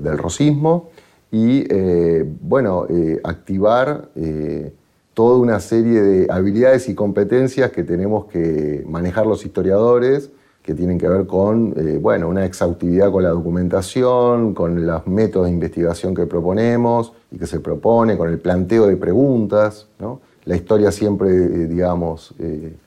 del 0.00 0.16
rosismo 0.16 0.90
y 1.32 1.64
eh, 1.68 2.28
bueno, 2.40 2.86
eh, 2.88 3.20
activar 3.22 4.08
eh, 4.16 4.72
toda 5.14 5.38
una 5.38 5.60
serie 5.60 6.00
de 6.00 6.26
habilidades 6.30 6.88
y 6.88 6.94
competencias 6.94 7.70
que 7.70 7.84
tenemos 7.84 8.26
que 8.26 8.84
manejar 8.88 9.26
los 9.26 9.44
historiadores, 9.44 10.30
que 10.62 10.74
tienen 10.74 10.98
que 10.98 11.08
ver 11.08 11.26
con 11.26 11.74
bueno, 12.02 12.28
una 12.28 12.44
exhaustividad 12.44 13.10
con 13.10 13.22
la 13.22 13.30
documentación, 13.30 14.52
con 14.54 14.86
los 14.86 15.06
métodos 15.06 15.46
de 15.46 15.54
investigación 15.54 16.14
que 16.14 16.26
proponemos 16.26 17.14
y 17.30 17.38
que 17.38 17.46
se 17.46 17.60
propone, 17.60 18.16
con 18.18 18.28
el 18.28 18.38
planteo 18.38 18.86
de 18.86 18.96
preguntas. 18.96 19.88
¿no? 19.98 20.20
La 20.44 20.56
historia 20.56 20.92
siempre, 20.92 21.30
digamos, 21.66 22.34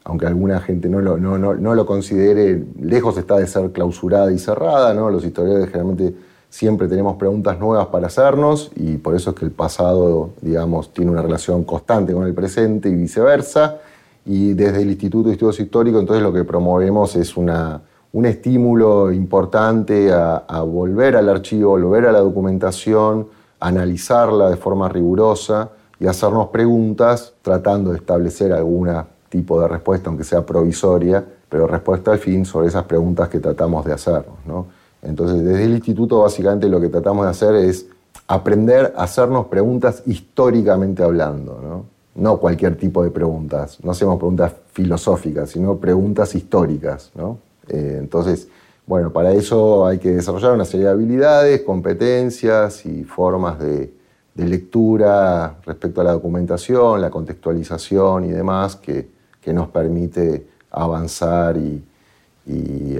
aunque 0.03 0.27
alguna 0.27 0.59
gente 0.59 0.87
no 0.87 1.01
lo, 1.01 1.17
no, 1.17 1.39
no, 1.39 1.55
no 1.55 1.73
lo 1.73 1.85
considere, 1.85 2.63
lejos 2.79 3.17
está 3.17 3.37
de 3.37 3.47
ser 3.47 3.71
clausurada 3.71 4.31
y 4.31 4.37
cerrada, 4.37 4.93
¿no? 4.93 5.09
los 5.09 5.25
historiadores 5.25 5.65
generalmente 5.65 6.13
siempre 6.53 6.87
tenemos 6.87 7.15
preguntas 7.15 7.57
nuevas 7.59 7.87
para 7.87 8.05
hacernos 8.05 8.71
y 8.75 8.97
por 8.97 9.15
eso 9.15 9.31
es 9.31 9.35
que 9.35 9.43
el 9.43 9.49
pasado, 9.49 10.29
digamos, 10.39 10.93
tiene 10.93 11.09
una 11.09 11.23
relación 11.23 11.63
constante 11.63 12.13
con 12.13 12.27
el 12.27 12.35
presente 12.35 12.89
y 12.89 12.95
viceversa. 12.95 13.79
Y 14.23 14.53
desde 14.53 14.83
el 14.83 14.91
Instituto 14.91 15.29
de 15.29 15.33
Estudios 15.33 15.59
Históricos, 15.59 16.01
entonces 16.01 16.21
lo 16.21 16.31
que 16.31 16.43
promovemos 16.43 17.15
es 17.15 17.35
una, 17.37 17.81
un 18.11 18.27
estímulo 18.27 19.11
importante 19.11 20.13
a, 20.13 20.61
volver 20.61 21.15
al 21.15 21.27
archivo, 21.27 21.71
volver 21.71 22.05
a 22.05 22.11
la 22.11 22.19
documentación, 22.19 23.29
analizarla 23.59 24.51
de 24.51 24.55
forma 24.55 24.87
rigurosa 24.89 25.71
y 25.99 26.05
hacernos 26.05 26.49
preguntas 26.49 27.33
tratando 27.41 27.89
de 27.89 27.97
establecer 27.97 28.53
algún 28.53 28.91
tipo 29.27 29.59
de 29.59 29.67
respuesta, 29.67 30.09
aunque 30.09 30.23
sea 30.23 30.45
provisoria, 30.45 31.25
pero 31.49 31.65
respuesta 31.65 32.11
al 32.11 32.19
fin 32.19 32.45
sobre 32.45 32.67
esas 32.67 32.83
preguntas 32.83 33.27
que 33.27 33.39
tratamos 33.39 33.83
de 33.85 33.93
hacernos. 33.93 34.35
¿no? 34.45 34.82
Entonces, 35.03 35.43
desde 35.43 35.65
el 35.65 35.73
instituto 35.73 36.21
básicamente 36.21 36.69
lo 36.69 36.79
que 36.79 36.89
tratamos 36.89 37.25
de 37.25 37.31
hacer 37.31 37.55
es 37.55 37.87
aprender 38.27 38.93
a 38.95 39.03
hacernos 39.03 39.47
preguntas 39.47 40.03
históricamente 40.05 41.03
hablando, 41.03 41.85
¿no? 42.15 42.37
Cualquier 42.37 42.77
tipo 42.77 43.03
de 43.03 43.11
preguntas, 43.11 43.79
no 43.83 43.91
hacemos 43.91 44.17
preguntas 44.17 44.53
filosóficas, 44.71 45.49
sino 45.49 45.77
preguntas 45.77 46.35
históricas, 46.35 47.11
¿no? 47.15 47.39
Eh, 47.67 47.97
entonces, 47.99 48.47
bueno, 48.85 49.11
para 49.11 49.31
eso 49.31 49.85
hay 49.85 49.97
que 49.97 50.11
desarrollar 50.11 50.53
una 50.53 50.65
serie 50.65 50.87
de 50.87 50.91
habilidades, 50.91 51.61
competencias 51.61 52.85
y 52.85 53.03
formas 53.03 53.59
de, 53.59 53.93
lectura 54.35 55.57
respecto 55.63 56.01
a 56.01 56.03
la 56.03 56.13
documentación, 56.13 56.99
la 56.99 57.11
contextualización 57.11 58.25
y 58.25 58.31
demás 58.31 58.75
que, 58.75 59.11
nos 59.53 59.67
permite 59.67 60.47
avanzar 60.71 61.57
y, 61.57 61.83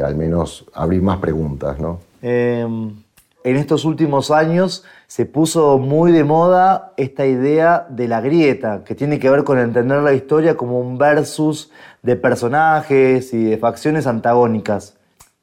al 0.04 0.16
menos 0.16 0.66
abrir 0.74 1.02
más 1.02 1.18
preguntas. 1.18 1.80
¿no? 1.80 2.00
Em, 2.22 2.96
en 3.44 3.56
estos 3.58 3.86
últimos 3.86 4.32
años 4.32 4.84
se 5.08 5.26
puso 5.26 5.78
muy 5.78 6.12
de 6.12 6.24
moda 6.24 6.94
esta 6.98 7.26
idea 7.26 7.86
de 7.90 8.08
la 8.08 8.22
grieta, 8.22 8.84
que 8.86 8.96
tiene 8.96 9.20
que 9.20 9.30
ver 9.30 9.44
con 9.44 9.60
entender 9.60 10.02
la 10.02 10.14
historia 10.14 10.56
como 10.56 10.80
un 10.80 10.98
versus 10.98 11.72
de 12.02 12.16
personajes 12.16 13.34
y 13.34 13.44
de 13.44 13.58
facciones 13.58 14.08
antagónicas. 14.08 14.96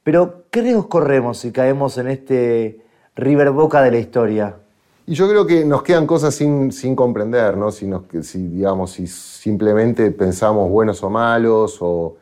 Pero, 0.03 0.45
¿qué 0.51 0.63
riesgos 0.63 0.87
corremos 0.87 1.39
si 1.39 1.53
caemos 1.53 1.99
en 1.99 2.09
este 2.09 2.81
River 3.17 3.51
Boca 3.51 3.83
de 3.83 3.91
la 3.91 3.99
historia? 3.99 4.57
Y 5.07 5.15
yo 5.15 5.29
creo 5.29 5.47
que 5.47 5.65
nos 5.65 5.83
quedan 5.83 6.07
cosas 6.07 6.35
sin, 6.35 6.71
comprender, 6.95 7.57
¿no? 7.57 7.71
Si, 7.71 7.91
si, 8.23 8.47
digamos, 8.47 8.93
si 8.93 9.07
simplemente 9.07 10.11
pensamos 10.11 10.71
buenos 10.71 11.03
o 11.03 11.11
malos, 11.11 11.79
o, 11.81 12.17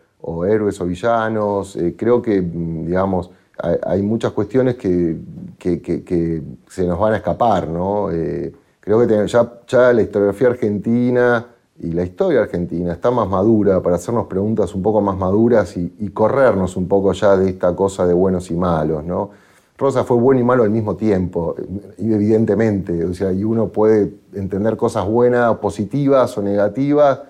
héroes 0.47 0.81
o 0.81 0.87
villanos. 0.87 1.77
Eh, 1.77 1.95
creo 1.97 2.21
que, 2.21 2.41
mm, 2.41 2.87
digamos, 2.87 3.31
hay, 3.61 4.03
muchas 4.03 4.33
cuestiones 4.33 4.77
que, 4.77 5.17
que, 5.59 6.43
se 6.69 6.87
nos 6.87 6.99
van 6.99 7.15
a 7.15 7.17
escapar, 7.17 7.69
¿no? 7.69 8.11
Eh, 8.13 8.53
creo 8.81 9.05
que 9.05 9.27
ya, 9.27 9.93
la 9.93 10.03
historiografía 10.03 10.49
argentina 10.49 11.47
y 11.81 11.93
la 11.93 12.05
historia 12.05 12.43
argentina 12.43 12.93
está 12.93 13.11
más 13.11 13.29
madura 13.29 13.83
para 13.83 13.97
hacernos 13.97 14.27
preguntas 14.27 14.75
un 14.75 14.83
poco 14.83 15.01
más 15.01 15.17
maduras 15.17 15.77
y, 15.77 16.09
corrernos 16.11 16.77
un 16.77 16.87
poco 16.87 17.13
ya 17.13 17.37
de 17.37 17.51
esta 17.51 17.75
cosa 17.75 18.07
de 18.07 18.15
buenos 18.15 18.51
y 18.51 18.55
malos, 18.55 19.05
¿no? 19.05 19.31
Rosa 19.77 20.03
fue 20.03 20.17
bueno 20.17 20.41
y 20.41 20.45
malo 20.45 20.65
al 20.65 20.71
mismo 20.71 20.97
tiempo, 20.97 21.55
evidentemente, 21.99 23.05
o 23.05 23.15
sea, 23.15 23.33
y 23.33 23.45
uno 23.45 23.69
puede 23.69 24.13
entender 24.33 24.77
cosas 24.77 25.07
buenas, 25.07 25.57
positivas 25.59 26.37
o 26.37 26.43
negativas, 26.43 27.21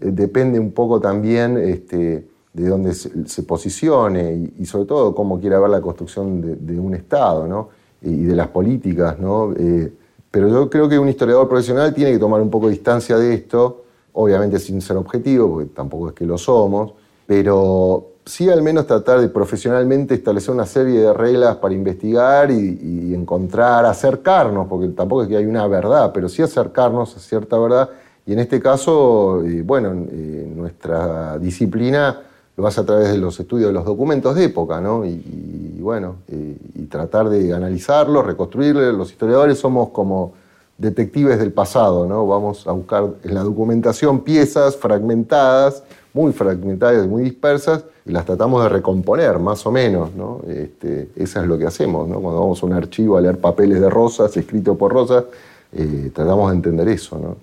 eh, 0.00 0.10
depende 0.12 0.58
un 0.58 0.72
poco 0.72 1.00
también 1.00 1.58
este, 1.58 2.26
de 2.62 2.68
dónde 2.68 2.94
se, 2.94 3.42
posicione 3.44 4.50
y, 4.58 4.66
sobre 4.66 4.86
todo 4.86 5.14
cómo 5.14 5.40
quiera 5.40 5.60
ver 5.60 5.70
la 5.70 5.80
construcción 5.80 6.66
de, 6.66 6.78
un 6.78 6.94
Estado, 6.94 7.46
¿no? 7.46 7.68
Y 8.02 8.24
de 8.24 8.34
las 8.34 8.48
políticas, 8.48 9.18
¿no? 9.18 9.52
Eh, 9.56 9.92
pero 10.30 10.48
yo 10.48 10.68
creo 10.68 10.88
que 10.88 10.98
un 10.98 11.08
historiador 11.08 11.48
profesional 11.48 11.94
tiene 11.94 12.12
que 12.12 12.18
tomar 12.18 12.40
un 12.40 12.50
poco 12.50 12.66
de 12.66 12.72
distancia 12.72 13.16
de 13.16 13.34
esto, 13.34 13.84
obviamente 14.12 14.58
sin 14.58 14.80
ser 14.80 14.96
objetivo, 14.96 15.48
porque 15.48 15.70
tampoco 15.70 16.08
es 16.08 16.14
que 16.14 16.26
lo 16.26 16.36
somos, 16.36 16.92
pero 17.26 18.08
sí 18.24 18.50
al 18.50 18.62
menos 18.62 18.86
tratar 18.86 19.20
de 19.20 19.28
profesionalmente 19.28 20.14
establecer 20.14 20.54
una 20.54 20.66
serie 20.66 21.00
de 21.00 21.12
reglas 21.12 21.56
para 21.56 21.74
investigar 21.74 22.50
y, 22.50 23.14
encontrar, 23.14 23.86
acercarnos, 23.86 24.68
porque 24.68 24.88
tampoco 24.88 25.22
es 25.22 25.28
que 25.28 25.36
hay 25.36 25.46
una 25.46 25.66
verdad, 25.66 26.10
pero 26.12 26.28
sí 26.28 26.42
acercarnos 26.42 27.16
a 27.16 27.20
cierta 27.20 27.58
verdad. 27.58 27.88
Y 28.26 28.34
en 28.34 28.40
este 28.40 28.60
caso, 28.60 29.42
eh, 29.44 29.62
bueno, 29.62 30.06
eh, 30.10 30.52
nuestra 30.54 31.38
disciplina 31.38 32.20
lo 32.58 32.66
hace 32.66 32.80
a 32.80 32.84
través 32.84 33.12
de 33.12 33.18
los 33.18 33.38
estudios 33.38 33.68
de 33.68 33.72
los 33.72 33.84
documentos 33.84 34.34
de 34.34 34.44
época, 34.46 34.80
¿no? 34.80 35.06
Y, 35.06 35.78
bueno, 35.78 36.16
y 36.26 36.82
tratar 36.86 37.28
de 37.28 37.54
analizarlos, 37.54 38.26
reconstruirlos. 38.26 38.94
Los 38.94 39.12
historiadores 39.12 39.60
somos 39.60 39.90
como 39.90 40.32
detectives 40.76 41.38
del 41.38 41.52
pasado, 41.52 42.04
¿no? 42.04 42.26
Vamos 42.26 42.66
a 42.66 42.72
buscar 42.72 43.10
en 43.22 43.34
la 43.34 43.44
documentación 43.44 44.24
piezas 44.24 44.76
fragmentadas, 44.76 45.84
muy 46.12 46.32
fragmentadas 46.32 47.04
y 47.04 47.08
muy 47.08 47.22
dispersas, 47.22 47.84
y 48.04 48.10
las 48.10 48.24
tratamos 48.24 48.60
de 48.64 48.70
recomponer, 48.70 49.38
más 49.38 49.64
o 49.64 49.70
menos, 49.70 50.12
¿no? 50.16 50.40
Este, 50.48 51.10
eso 51.14 51.40
es 51.40 51.46
lo 51.46 51.56
que 51.58 51.66
hacemos, 51.66 52.08
¿no? 52.08 52.20
Cuando 52.20 52.40
vamos 52.40 52.60
a 52.60 52.66
un 52.66 52.72
archivo 52.72 53.16
a 53.16 53.20
leer 53.20 53.38
papeles 53.38 53.80
de 53.80 53.88
Rosas, 53.88 54.36
escritos 54.36 54.76
por 54.76 54.92
Rosas, 54.92 55.24
eh, 55.72 56.10
tratamos 56.12 56.50
de 56.50 56.56
entender 56.56 56.88
eso, 56.88 57.18
¿no? 57.18 57.36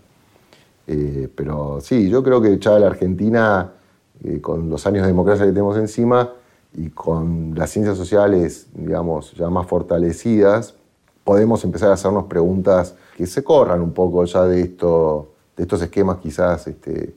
Eh, 0.87 1.29
pero 1.33 1.79
sí, 1.81 2.09
yo 2.09 2.21
creo 2.21 2.41
que 2.41 2.59
ya 2.59 2.77
la 2.77 2.87
Argentina, 2.87 3.71
eh, 4.23 4.39
con 4.41 4.69
los 4.69 4.85
años 4.87 5.03
de 5.03 5.07
democracia 5.07 5.45
que 5.45 5.51
tenemos 5.51 5.77
encima 5.77 6.31
y 6.73 6.89
con 6.89 7.53
las 7.55 7.69
ciencias 7.69 7.97
sociales, 7.97 8.67
digamos, 8.73 9.33
ya 9.33 9.49
más 9.49 9.67
fortalecidas, 9.67 10.75
podemos 11.23 11.63
empezar 11.63 11.89
a 11.89 11.93
hacernos 11.93 12.25
preguntas 12.25 12.95
que 13.17 13.25
se 13.25 13.43
corran 13.43 13.81
un 13.81 13.91
poco 13.93 14.23
ya 14.25 14.43
de, 14.45 14.61
esto, 14.61 15.31
de 15.57 15.63
estos 15.63 15.81
esquemas 15.81 16.17
quizás 16.17 16.67
este, 16.67 17.15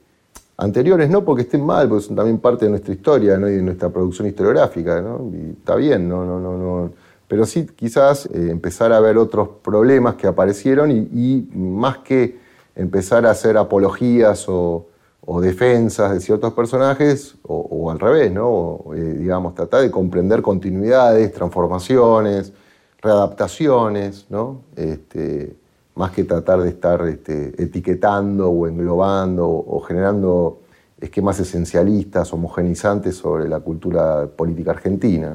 anteriores, 0.56 1.11
no 1.11 1.24
porque 1.24 1.42
estén 1.42 1.64
mal, 1.64 1.88
porque 1.88 2.04
son 2.04 2.16
también 2.16 2.38
parte 2.38 2.64
de 2.64 2.70
nuestra 2.70 2.92
historia 2.92 3.34
y 3.34 3.38
de 3.38 3.62
nuestra 3.62 3.90
producción 3.90 4.26
historiográfica, 4.26 5.00
¿no? 5.00 5.30
y 5.32 5.50
está 5.50 5.76
bien, 5.76 6.08
no, 6.08 6.24
no, 6.24 6.40
no, 6.40 6.56
no. 6.56 6.90
pero 7.28 7.44
sí 7.46 7.66
quizás 7.76 8.26
eh, 8.26 8.48
empezar 8.50 8.92
a 8.92 9.00
ver 9.00 9.18
otros 9.18 9.48
problemas 9.62 10.14
que 10.16 10.26
aparecieron 10.26 10.90
y, 10.90 11.48
más 11.54 11.98
que 11.98 12.38
empezar 12.74 13.26
a 13.26 13.30
hacer 13.30 13.56
apologías 13.56 14.46
o, 14.48 14.87
defensas 15.43 16.12
de 16.12 16.21
ciertos 16.21 16.55
personajes, 16.55 17.37
o, 17.43 17.91
al 17.91 18.01
revés, 18.01 18.33
¿no? 18.33 18.83
Eh, 18.97 19.17
digamos, 19.19 19.55
tratar 19.55 19.83
de 19.83 19.91
comprender 19.91 20.41
continuidades, 20.41 21.33
transformaciones, 21.33 22.53
readaptaciones, 23.03 24.27
¿no? 24.31 24.62
Este, 24.75 25.55
más 25.95 26.12
que 26.12 26.25
tratar 26.25 26.62
de 26.62 26.71
estar 26.71 27.07
este, 27.07 27.62
etiquetando 27.62 28.49
o 28.49 28.67
englobando 28.67 29.47
o, 29.47 29.81
generando 29.81 30.61
esquemas 30.99 31.38
esencialistas, 31.41 32.33
homogenizantes 32.33 33.17
sobre 33.17 33.49
la 33.49 33.61
cultura 33.61 34.27
política 34.27 34.71
argentina. 34.71 35.35